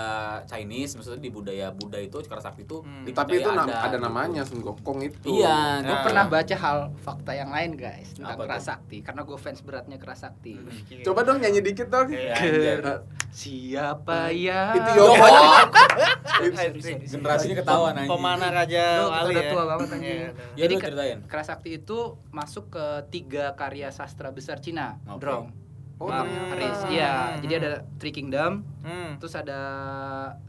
Chinese, 0.43 0.99
maksudnya 0.99 1.21
di 1.21 1.31
budaya 1.31 1.71
Buddha 1.71 1.95
itu 1.95 2.19
cakra 2.19 2.43
sakti 2.43 2.67
itu 2.67 2.83
Hmm. 2.83 3.07
tapi 3.07 3.39
itu 3.39 3.47
nam- 3.47 3.71
ada, 3.71 3.87
gitu. 3.87 4.03
namanya 4.03 4.43
Sun 4.43 4.59
Gokong 4.59 4.99
itu 5.01 5.39
Iya, 5.39 5.79
Gue 5.79 5.87
Nah. 5.87 6.03
pernah 6.03 6.25
baca 6.27 6.51
hal 6.53 6.77
fakta 6.97 7.31
yang 7.31 7.47
lain 7.47 7.71
guys 7.73 8.11
tentang 8.11 8.35
Apa 8.35 8.43
keras 8.43 8.67
sakti 8.67 8.99
karena 8.99 9.23
gue 9.23 9.37
fans 9.37 9.63
beratnya 9.63 9.95
keras 9.95 10.19
sakti. 10.21 10.59
coba 10.99 11.23
dong 11.23 11.39
nyanyi 11.39 11.63
dikit 11.63 11.87
dong 11.87 12.11
Iya, 12.11 12.99
Siapa 13.31 14.27
ya? 14.29 14.75
itu 14.75 14.91
Yoko 14.91 15.15
Generasinya 17.07 17.55
ketahuan 17.57 17.93
anjing. 17.95 18.09
Pemanah 18.09 18.49
Raja 18.51 18.85
Wali 19.07 19.35
ya. 19.35 19.49
tua 19.49 19.63
banget 19.65 19.87
anjing. 19.89 20.03
Iya, 20.03 20.19
Ya, 20.19 20.31
Jadi 20.59 20.73
ceritain. 20.75 21.19
keras 21.25 21.47
sakti 21.47 21.69
itu 21.77 21.99
masuk 22.29 22.67
ke 22.69 22.85
tiga 23.07 23.55
karya 23.55 23.87
sastra 23.87 24.29
besar 24.29 24.59
Cina. 24.59 24.99
Drong. 25.15 25.60
Oh 26.01 26.09
Nah, 26.09 26.25
ternyata. 26.25 26.53
Aris, 26.57 26.79
iya. 26.89 27.11
Jadi 27.37 27.53
ada 27.61 27.71
Three 28.01 28.09
Kingdom, 28.09 28.65
Hmm. 28.81 29.21
terus 29.21 29.37
ada 29.37 29.59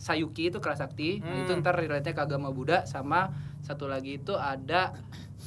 Sayuki 0.01 0.49
itu 0.49 0.59
keras 0.59 0.81
sakti. 0.81 1.21
Nah, 1.21 1.29
Hmm. 1.29 1.43
itu 1.45 1.53
ntar 1.61 1.77
relate 1.77 2.17
ke 2.17 2.21
agama 2.21 2.49
Buddha 2.49 2.89
sama 2.89 3.29
satu 3.61 3.85
lagi 3.85 4.17
itu 4.17 4.33
ada 4.33 4.97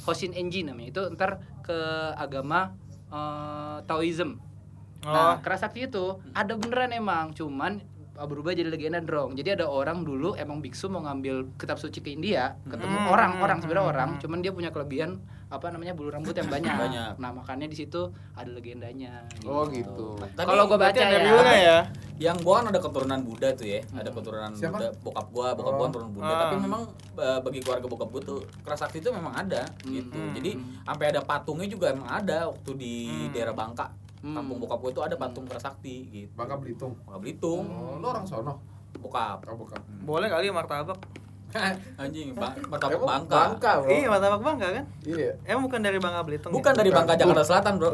Hoshin 0.06 0.30
Enji 0.30 0.62
namanya. 0.62 0.94
Itu 0.94 1.02
ntar 1.12 1.42
ke 1.60 1.78
agama 2.14 2.78
eh, 3.06 3.78
Taoism. 3.86 4.38
Oh. 5.02 5.10
Nah, 5.10 5.38
keras 5.38 5.62
sakti 5.62 5.86
itu 5.86 6.18
ada 6.34 6.58
beneran 6.58 6.90
emang, 6.90 7.30
cuman 7.30 7.78
uh, 8.16 8.26
berubah 8.26 8.50
jadi 8.50 8.66
legenda 8.66 8.98
drong. 8.98 9.36
Jadi 9.36 9.60
ada 9.60 9.68
orang 9.68 10.02
dulu 10.02 10.34
emang 10.34 10.58
biksu 10.58 10.88
mau 10.88 11.04
ngambil 11.04 11.54
kitab 11.54 11.78
suci 11.78 12.00
ke 12.00 12.10
India, 12.10 12.56
ketemu 12.66 13.06
Hmm, 13.06 13.12
orang, 13.12 13.32
orang 13.38 13.56
hmm, 13.60 13.62
sebenarnya 13.62 13.84
hmm, 13.86 13.92
orang, 13.94 14.08
hmm. 14.16 14.20
cuman 14.24 14.38
dia 14.42 14.52
punya 14.52 14.70
kelebihan 14.72 15.20
apa 15.46 15.70
namanya 15.70 15.94
bulu 15.94 16.10
rambut 16.10 16.34
yang 16.34 16.50
banyak. 16.50 16.74
Banyak. 16.74 17.12
Nah, 17.16 17.30
makanya 17.30 17.66
di 17.66 17.76
situ 17.76 18.02
ada 18.34 18.50
legendanya. 18.50 19.22
oh 19.42 19.62
gitu 19.66 20.18
Tapi 20.34 20.42
Kalau 20.44 20.66
gua 20.66 20.74
Berarti 20.76 20.98
baca 20.98 21.06
ada 21.06 21.18
ya. 21.22 21.54
ya. 21.54 21.78
yang 22.18 22.34
gua 22.40 22.54
kan 22.58 22.66
ada 22.68 22.80
keturunan 22.80 23.20
Buddha 23.22 23.48
tuh 23.52 23.68
ya, 23.68 23.78
ada 23.92 24.10
keturunan 24.10 24.50
Siapa? 24.50 24.74
Buddha, 24.74 24.88
bokap 25.00 25.26
gua, 25.30 25.48
bokap 25.52 25.70
gua 25.70 25.78
Oh. 25.78 25.88
keturunan 25.88 26.10
Buddha, 26.10 26.26
Ah. 26.28 26.40
tapi 26.42 26.56
memang 26.58 26.82
eh, 27.16 27.38
bagi 27.40 27.60
keluarga 27.60 27.86
bokap 27.86 28.08
gua 28.08 28.22
tuh 28.24 28.38
keras 28.60 28.80
sakti 28.80 28.98
itu 28.98 29.08
memang 29.08 29.32
ada 29.32 29.62
gitu. 29.82 30.10
Hmm. 30.12 30.34
Jadi 30.34 30.50
sampai 30.82 31.06
ada 31.08 31.20
patungnya 31.22 31.68
juga 31.68 31.86
emang 31.88 32.08
ada 32.08 32.48
waktu 32.48 32.70
di 32.74 32.94
Hmm. 33.06 33.30
daerah 33.30 33.54
Bangka. 33.54 33.86
Hmm. 34.18 34.34
Kampung 34.34 34.58
bokap 34.58 34.78
gua 34.80 34.90
tuh 34.92 35.04
ada 35.04 35.14
patung 35.14 35.46
keras 35.46 35.62
sakti 35.62 35.96
gitu. 36.10 36.32
Bangka 36.34 36.56
Belitung 36.56 36.98
Bangka 37.00 37.18
Belitung, 37.20 37.64
oh 37.68 37.96
lu 37.96 38.06
orang 38.08 38.26
sono 38.26 38.58
bokap. 38.96 39.44
oh 39.44 39.54
bukan 39.54 39.78
Boleh 40.02 40.26
kali 40.26 40.50
martabak. 40.50 40.98
Anjing, 42.02 42.36
bang, 42.36 42.52
martabak 42.68 43.00
Bangka. 43.00 43.36
Bangka 43.56 43.70
bro 43.80 43.88
Iya, 43.88 44.06
martabak 44.12 44.42
Bangka 44.44 44.66
kan? 44.76 44.84
iya 45.06 45.30
Emang 45.46 45.62
bukan 45.70 45.80
dari 45.80 45.98
Bangka 46.02 46.20
Belitung. 46.26 46.52
Bukan 46.52 46.72
ya? 46.74 46.78
dari 46.82 46.90
Bangka 46.92 47.14
Jakarta 47.16 47.44
Selatan, 47.46 47.72
Bro. 47.80 47.90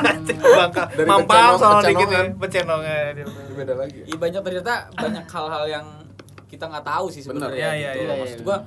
Bangka. 0.60 0.82
Dari 0.94 1.08
Mampang 1.08 1.52
soal 1.58 1.80
dikit 1.84 2.08
ya. 2.08 2.22
Pecenongan. 2.36 3.12
Ini 3.18 3.54
beda 3.56 3.74
lagi 3.74 3.98
Iya 4.06 4.16
banyak 4.20 4.40
ternyata 4.44 4.74
banyak 4.94 5.24
hal-hal 5.26 5.64
yang 5.66 5.86
kita 6.46 6.64
nggak 6.66 6.84
tahu 6.86 7.06
sih 7.10 7.22
sebenarnya 7.22 7.68
Iya, 7.72 7.78
iya, 7.78 7.90
gitu. 7.94 8.02
iya, 8.06 8.14
Maksud 8.20 8.38
iya. 8.38 8.46
gua 8.46 8.58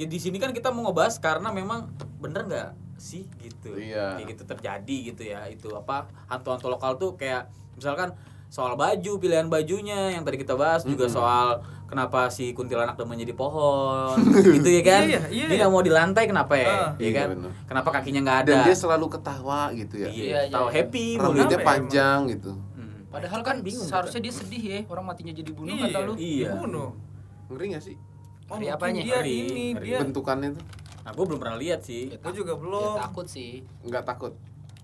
di 0.00 0.16
sini 0.16 0.36
kan 0.40 0.50
kita 0.56 0.72
mau 0.72 0.88
ngebahas 0.88 1.20
karena 1.20 1.52
memang 1.52 1.92
bener 2.16 2.48
nggak 2.48 2.68
sih 2.96 3.28
gitu. 3.36 3.76
Iya. 3.76 4.16
Kayak 4.16 4.28
gitu 4.32 4.42
terjadi 4.48 4.96
gitu 5.12 5.22
ya. 5.28 5.44
Itu 5.48 5.76
apa 5.76 6.08
hantu-hantu 6.28 6.72
lokal 6.72 6.96
tuh 6.96 7.20
kayak 7.20 7.52
misalkan 7.76 8.16
soal 8.50 8.74
baju, 8.74 9.20
pilihan 9.20 9.46
bajunya 9.46 10.10
yang 10.10 10.24
tadi 10.26 10.40
kita 10.40 10.58
bahas 10.58 10.82
juga 10.82 11.06
soal 11.06 11.62
kenapa 11.90 12.30
si 12.30 12.54
kuntilanak 12.54 12.94
demennya 12.94 13.24
di 13.24 13.34
pohon 13.34 14.14
gitu 14.56 14.70
ya 14.70 14.80
kan. 14.80 15.02
Iya, 15.04 15.20
iya, 15.26 15.44
Dia 15.44 15.50
iya. 15.50 15.58
nggak 15.58 15.70
mau 15.70 15.82
di 15.82 15.90
lantai 15.90 16.24
kenapa 16.24 16.54
ya? 16.54 16.64
Ah. 16.64 16.90
Iya 16.94 17.02
Iya, 17.02 17.10
kan? 17.12 17.26
bener. 17.34 17.50
Kenapa 17.66 17.88
kakinya 17.92 18.20
nggak 18.22 18.38
ada? 18.40 18.48
dan 18.48 18.58
dia 18.62 18.76
selalu 18.76 19.06
ketawa 19.10 19.60
gitu 19.72 19.94
ya 19.96 20.06
Iya, 20.06 20.14
Iya, 20.14 20.38
iya, 20.40 20.52
tahu 20.52 20.64
iya. 20.64 20.74
happy 20.76 21.06
mulu. 21.10 21.20
rambutnya 21.20 21.44
Kenapa 21.44 21.60
ya 21.60 21.68
panjang 21.68 22.18
gitu 22.30 22.52
Hmm. 22.70 22.98
Padahal 23.10 23.40
kan 23.42 23.56
bingung. 23.60 23.84
Seharusnya 23.84 24.20
dia 24.20 24.32
sedih 24.32 24.62
ya, 24.64 24.78
orang 24.86 25.04
matinya 25.04 25.32
jadi 25.32 25.50
bunuh 25.50 25.74
Iya, 25.74 25.84
kata 25.84 25.98
lu. 26.00 26.12
Iya. 26.14 26.48
Dibunuh. 26.48 26.88
ngeri 27.48 27.66
gak 27.68 27.82
sih 27.82 27.96
Oh, 28.46 28.54
Ngeri 28.54 28.66
apanya? 28.68 29.00
Dia 29.00 29.14
Ngeri, 29.16 29.34
ini 29.36 29.64
ngeri. 29.72 29.84
dia. 29.84 29.98
bentukannya 30.00 30.50
tuh 30.52 30.64
Nah, 31.00 31.10
gue 31.10 31.24
belum 31.24 31.38
pernah 31.38 31.56
lihat 31.56 31.80
sih. 31.80 32.06
Ya, 32.06 32.18
Gua 32.18 32.30
juga 32.30 32.52
Ya, 32.52 32.60
belum. 32.60 32.92
takut 33.00 33.26
sih. 33.26 33.50
nggak 33.82 34.04
takut 34.04 34.32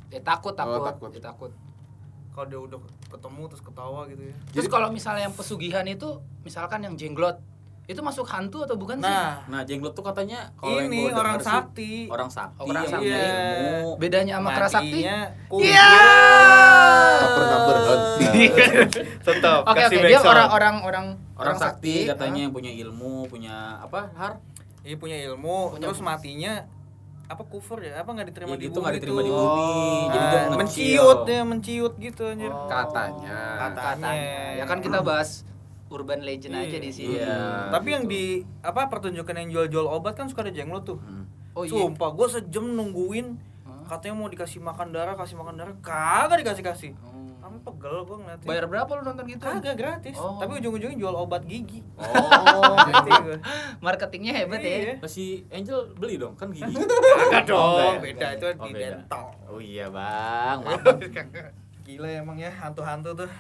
Ya 0.07 0.21
takut, 0.21 0.55
takut. 0.55 0.83
takut. 0.83 1.11
Ya, 1.13 1.23
takut. 1.25 1.53
Kalau 2.37 2.47
dia 2.47 2.61
udah 2.61 2.79
ketemu 3.09 3.43
terus 3.49 3.63
ketawa 3.65 4.01
gitu 4.07 4.23
ya. 4.23 4.37
Terus 4.53 4.69
kalau 4.69 4.93
misalnya 4.93 5.25
yang 5.25 5.33
pesugihan 5.33 5.81
itu, 5.83 6.09
misalkan 6.45 6.85
yang 6.85 6.93
jenglot, 6.93 7.41
itu 7.87 7.97
masuk 7.99 8.27
hantu 8.27 8.61
atau 8.61 8.77
bukan 8.77 8.99
sih? 8.99 9.09
Nah, 9.09 9.41
Nah, 9.49 9.65
jenglot 9.65 9.95
tuh 9.95 10.05
katanya 10.05 10.53
kalau 10.55 10.77
yang 10.77 10.93
ini 10.93 11.09
orang 11.09 11.39
sih, 11.39 11.49
sakti. 11.49 11.93
orang 12.07 12.29
sakti 12.29 12.61
Orang 12.61 12.83
yang 12.83 12.93
sakti. 12.93 13.09
punya 13.09 13.25
ilmu. 13.25 13.91
Bedanya 13.97 14.35
sama 14.37 14.51
keras 14.53 14.71
sakti? 14.71 15.01
Iya. 15.01 15.89
tak 17.17 17.31
pernah 17.33 17.59
berhenti 17.65 18.43
Tetap. 19.27 19.59
Oke 19.65 19.81
kasih 19.81 19.97
oke, 19.97 20.07
dia 20.07 20.21
orang-orang 20.21 20.77
orang 20.83 21.07
Orang 21.37 21.57
sakti 21.57 22.05
katanya 22.05 22.33
Hah? 22.35 22.45
yang 22.45 22.53
punya 22.53 22.73
ilmu, 22.75 23.15
punya 23.27 23.57
apa? 23.79 24.13
Har? 24.13 24.45
Iya 24.83 24.97
punya 24.97 25.17
ilmu, 25.25 25.73
Punya- 25.73 25.81
terus 25.83 25.99
matinya 25.99 26.69
apa 27.27 27.43
kufur 27.43 27.83
ya? 27.83 27.99
Apa 27.99 28.15
nggak 28.15 28.31
diterima 28.31 28.55
Ya 28.55 28.57
di 28.57 28.67
gitu, 28.67 28.79
bumi 28.79 28.83
nggak 28.83 28.95
diterima 28.97 29.21
di 29.21 29.31
bumi. 29.31 29.67
Jadi 30.09 30.27
Nah, 30.27 30.57
menciut 30.57 31.19
dia 31.25 31.41
menciut 31.43 31.95
gitu 31.99 32.23
anjir. 32.25 32.51
Oh. 32.51 32.67
katanya 32.67 33.39
Katanya. 33.59 34.11
Ya 34.55 34.65
kan 34.65 34.79
kita 34.79 35.03
bahas 35.03 35.43
urban 35.87 36.23
legend 36.23 36.55
aja 36.55 36.67
Iya. 36.69 36.79
di 36.79 36.91
sini. 36.91 37.19
Iya. 37.19 37.71
Tapi 37.71 37.89
yang 37.91 38.05
di 38.07 38.43
apa 38.63 38.87
pertunjukan 38.87 39.35
yang 39.35 39.49
jual-jual 39.51 39.87
obat 39.87 40.15
kan 40.15 40.27
suka 40.27 40.43
ada 40.43 40.55
jenglot 40.55 40.83
tuh. 40.85 40.99
Hmm. 40.99 41.27
Oh 41.55 41.63
iya. 41.63 41.73
Sumpah, 41.73 42.11
gue 42.13 42.27
sejam 42.29 42.65
nungguin 42.69 43.39
katanya 43.87 44.15
mau 44.19 44.27
dikasih 44.27 44.59
makan 44.61 44.91
darah, 44.91 45.15
kasih 45.15 45.39
makan 45.39 45.55
darah, 45.57 45.75
kagak 45.79 46.43
dikasih 46.43 46.65
kasih. 46.67 46.91
Oh. 47.01 47.16
Sampai 47.47 47.63
pegel 47.63 47.97
gue 48.03 48.17
ngeliatnya. 48.19 48.43
Bayar 48.45 48.65
berapa 48.67 48.91
lu 48.91 49.03
nonton 49.05 49.25
gitu? 49.25 49.39
Kagak 49.41 49.77
gratis, 49.77 50.19
Oh. 50.19 50.35
tapi 50.37 50.59
ujung-ujungnya 50.59 50.99
jual 50.99 51.15
obat 51.15 51.47
gigi. 51.47 51.79
Oh. 51.95 52.75
Marketingnya 53.87 54.35
hebat 54.35 54.59
ya. 54.59 54.67
Iya. 54.67 54.95
Lah, 54.99 55.07
si 55.07 55.47
Angel 55.49 55.95
beli 55.95 56.19
dong 56.19 56.35
kan 56.35 56.51
gigi. 56.51 56.67
Kagak 57.23 57.47
dong, 57.47 57.79
Enggak 57.79 57.87
ya? 57.87 58.03
beda 58.03 58.27
itu 58.33 58.47
Oh, 58.49 58.55
di 58.59 58.71
beda. 58.73 58.87
dental. 58.99 59.25
Oh 59.47 59.61
iya, 59.63 59.87
Bang. 59.87 60.59
Maaf. 60.61 60.83
Gila 61.87 62.09
emang 62.11 62.35
ya 62.35 62.51
hantu-hantu 62.51 63.15
tuh. 63.17 63.31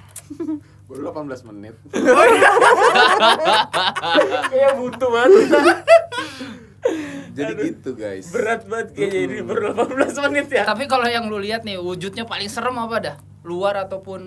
baru 0.86 1.10
18 1.10 1.50
menit 1.50 1.74
Kayak 4.46 4.72
butuh 4.76 5.10
banget. 5.10 5.50
jadi 7.32 7.52
gitu 7.58 7.90
guys 7.92 8.30
Berat 8.30 8.62
banget 8.64 8.94
kayaknya 8.94 9.18
ini 9.20 9.36
baru 9.42 9.74
18 9.74 10.24
menit 10.24 10.46
ya. 10.52 10.62
Tapi 10.62 10.86
kalau 10.86 11.04
yang 11.04 11.26
lu 11.26 11.36
lihat 11.36 11.62
nih 11.62 11.74
wujudnya 11.76 12.22
paling 12.22 12.46
serem 12.46 12.78
apa 12.78 12.96
dah? 13.02 13.16
Luar 13.46 13.74
ataupun 13.80 14.22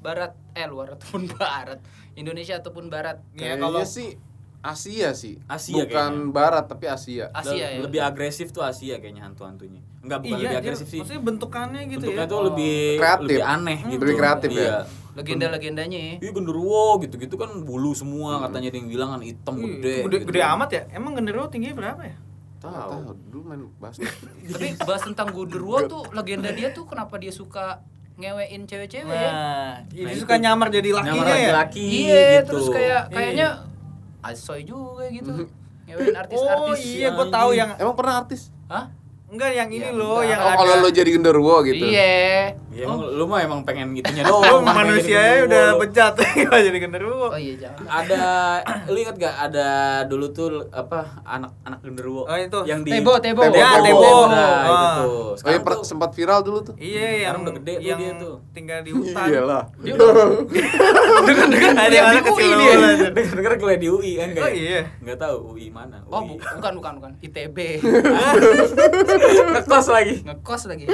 barat? 0.00 0.34
Eh 0.52 0.66
luar 0.66 0.98
ataupun 0.98 1.30
barat? 1.32 1.78
Indonesia 2.12 2.58
ataupun 2.58 2.90
barat? 2.90 3.22
Ya, 3.32 3.54
kayaknya 3.54 3.70
kalau- 3.70 3.86
sih 3.86 4.18
Asia 4.60 5.16
sih 5.16 5.40
Asia 5.48 5.72
bukan 5.72 6.36
Barat 6.36 6.68
tapi 6.68 6.84
Asia 6.84 7.32
Asia 7.32 7.56
ya. 7.70 7.80
Lebih 7.80 7.96
agresif 7.98 8.52
tuh 8.52 8.60
Asia 8.60 9.00
kayaknya 9.00 9.24
hantu-hantunya. 9.24 9.80
Enggak 10.04 10.20
bukan 10.20 10.36
lebih 10.36 10.44
Iya, 10.44 10.52
dia, 10.52 10.60
agresif 10.60 10.84
sih. 10.84 11.00
maksudnya 11.00 11.22
bentukannya 11.24 11.80
gitu 11.88 12.04
Bentuknya 12.04 12.26
ya. 12.26 12.28
tuh 12.28 12.40
lebih 12.44 12.76
Kreatif. 12.94 13.24
lebih 13.24 13.40
aneh 13.40 13.78
Hmm. 13.78 13.88
gitu. 13.88 14.00
Lebih 14.04 14.16
kreatif 14.18 14.50
ya? 14.50 14.60
Iya. 14.60 14.78
Legenda-legendanya 15.10 15.98
ya. 15.98 16.14
Iya 16.20 16.30
genderuwo 16.30 16.84
gitu-gitu 16.98 17.34
kan 17.34 17.50
bulu 17.58 17.94
semua 17.94 18.36
katanya 18.42 18.68
ada 18.68 18.76
yang 18.76 18.90
bilang 18.90 19.08
kan 19.10 19.20
hitam 19.22 19.54
Ih, 19.56 19.62
gede. 19.64 19.94
gede, 20.04 20.16
gitu. 20.18 20.28
gede 20.28 20.40
amat 20.44 20.68
ya? 20.70 20.82
Emang 20.92 21.12
genderuwo 21.14 21.46
tingginya 21.48 21.76
berapa 21.78 22.02
ya? 22.04 22.16
tahu 22.60 22.76
tahu 22.76 23.00
dulu 23.26 23.42
main 23.46 23.64
basket 23.80 24.12
Tapi 24.44 24.76
bahas 24.78 25.00
tentang 25.00 25.32
Gundurwo 25.32 25.80
tuh 25.86 26.04
legenda 26.12 26.52
dia 26.52 26.68
tuh 26.70 26.84
kenapa 26.84 27.16
dia 27.16 27.32
suka 27.32 27.80
ngewein 28.20 28.62
cewek-cewek 28.64 29.08
ya? 29.10 29.30
Nah, 29.30 29.72
dia 29.88 30.04
Nah, 30.04 30.14
suka 30.14 30.34
nyamar 30.36 30.68
jadi 30.68 30.88
Nyamar 30.92 31.02
lakinya 31.02 31.24
ya. 31.26 31.50
laki-laki 31.50 31.84
Iya, 32.04 32.22
gitu. 32.36 32.46
terus 32.46 32.66
kayak 32.68 33.00
Iya. 33.02 33.10
kayaknya 33.10 33.48
asoy 34.20 34.60
juga 34.62 35.08
gitu. 35.08 35.32
Ngewein 35.88 36.14
artis-artis. 36.14 36.70
Oh 36.70 36.76
iya, 36.78 37.08
gua 37.10 37.26
tahu 37.26 37.50
yang 37.52 37.74
emang 37.74 37.96
pernah 37.96 38.20
artis 38.20 38.52
Hah? 38.68 38.86
Enggak 39.30 39.50
yang 39.52 39.68
ini 39.68 39.78
Ya, 39.80 39.90
loh, 39.90 40.18
enggak. 40.18 40.26
yang 40.28 40.40
oh 40.40 40.48
ada. 40.48 40.58
kalau 40.58 40.74
lo 40.76 40.88
jadi 40.90 41.10
genderuwo 41.10 41.54
gitu 41.62 41.84
Iya. 41.84 42.10
Ya, 42.70 42.86
emang 42.86 43.02
lu 43.02 43.24
mah 43.24 43.40
emang 43.40 43.60
pengen 43.60 43.92
gitunya 43.92 44.22
doang. 44.30 44.62
manusianya 44.62 45.22
jadi 45.36 45.44
udah 45.44 45.64
enggak 46.36 46.60
jadi 46.62 46.78
genderuwo. 46.80 47.26
Oh 47.28 47.36
iya 47.36 47.54
jangan. 47.60 47.82
ada 47.84 48.22
lu 48.86 48.96
ingat 48.96 49.16
gak 49.16 49.34
ada 49.40 49.68
dulu 50.04 50.26
tuh 50.28 50.46
apa 50.68 51.22
anak 51.22 51.50
anak 51.62 51.78
genderuwo 51.80 52.22
Oh, 52.22 52.36
itu. 52.36 52.58
yang 52.64 52.80
di 52.80 52.90
Tebo, 52.92 53.18
Tebo. 53.18 53.42
Tebo, 53.44 53.54
Ya, 53.54 53.70
Tebo. 53.76 53.98
Tebo. 54.00 54.12
nah 54.26 54.50
itu 54.60 54.70
Ah. 54.72 54.94
tuh 54.96 55.10
oh 55.10 55.32
sekarang 55.36 55.52
iya 55.52 55.60
per- 55.62 55.76
tuh 55.76 55.84
sempat 55.84 56.10
viral 56.10 56.40
dulu 56.40 56.58
tuh 56.62 56.74
Iya, 56.76 57.06
yang 57.24 57.40
udah 57.40 57.54
gede 57.56 57.72
tuh 57.72 57.84
yang 57.84 57.98
dia 57.98 58.12
tuh. 58.16 58.34
tinggal 58.50 58.78
di 58.80 58.90
hutan. 58.92 59.26
iyalah 59.30 59.62
Dia 59.78 59.92
udah 59.92 60.10
Dengan 61.20 61.74
ada 61.76 61.92
yang 61.92 62.06
anak 62.08 62.24
kecil 62.28 62.50
dia. 62.56 62.74
denger 63.10 63.52
kuliah 63.56 63.78
di 63.78 63.88
UI 63.88 64.12
kan 64.16 64.28
Oh 64.30 64.36
kayak 64.40 64.54
iya. 64.56 64.80
nggak 65.00 65.18
tahu 65.18 65.36
UI 65.52 65.66
mana 65.68 65.98
Oh, 66.06 66.22
bukan 66.24 66.72
bukan 66.74 66.92
bukan. 66.98 67.10
ITB. 67.20 67.58
Ngekos 69.20 69.86
lagi 69.88 70.14
Ngekos 70.24 70.62
lagi. 70.66 70.84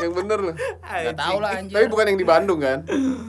Yang 0.00 0.12
bener 0.16 0.38
loh. 0.40 0.54
Nggak 0.80 1.12
tahu 1.12 1.36
lah 1.38 1.50
anjir. 1.60 1.74
Tapi 1.76 1.86
bukan 1.92 2.04
yang 2.08 2.16
di 2.16 2.24
Bandung 2.24 2.56
kan? 2.56 2.78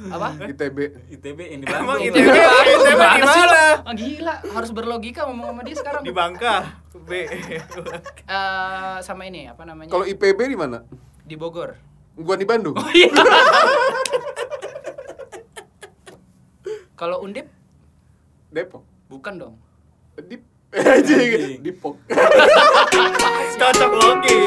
Apa? 0.08 0.40
ITB. 0.48 0.78
ITB 1.12 1.40
yang 1.52 1.60
di 1.60 1.68
Emang 1.68 2.00
Bandung. 2.00 2.16
ITB 2.16 2.32
ITB 2.32 2.88
di 2.88 2.96
mana? 2.96 3.44
lo? 3.44 3.84
Ah, 3.84 3.92
gila, 3.92 4.36
harus 4.40 4.72
berlogika 4.72 5.28
ngomong 5.28 5.52
sama 5.52 5.62
dia 5.68 5.76
sekarang. 5.76 6.02
Di 6.02 6.14
Bangka. 6.16 6.56
B. 6.96 7.12
Eh, 8.32 8.98
sama 9.04 9.28
ini 9.28 9.52
apa 9.52 9.68
namanya? 9.68 9.92
Kalau 9.92 10.08
IPB 10.08 10.40
di 10.48 10.56
mana? 10.56 10.80
di 11.22 11.36
Bogor. 11.36 11.76
Gua 12.16 12.36
di 12.36 12.48
Bandung. 12.48 12.76
Kalau 16.96 17.20
Undip 17.20 17.48
Depok. 18.48 18.84
bukan 19.08 19.34
dong. 19.36 19.56
Dip. 20.22 20.44
Anjing. 20.72 21.60
Dipok. 21.64 21.98
Cocok 23.60 23.94
logi. 24.00 24.40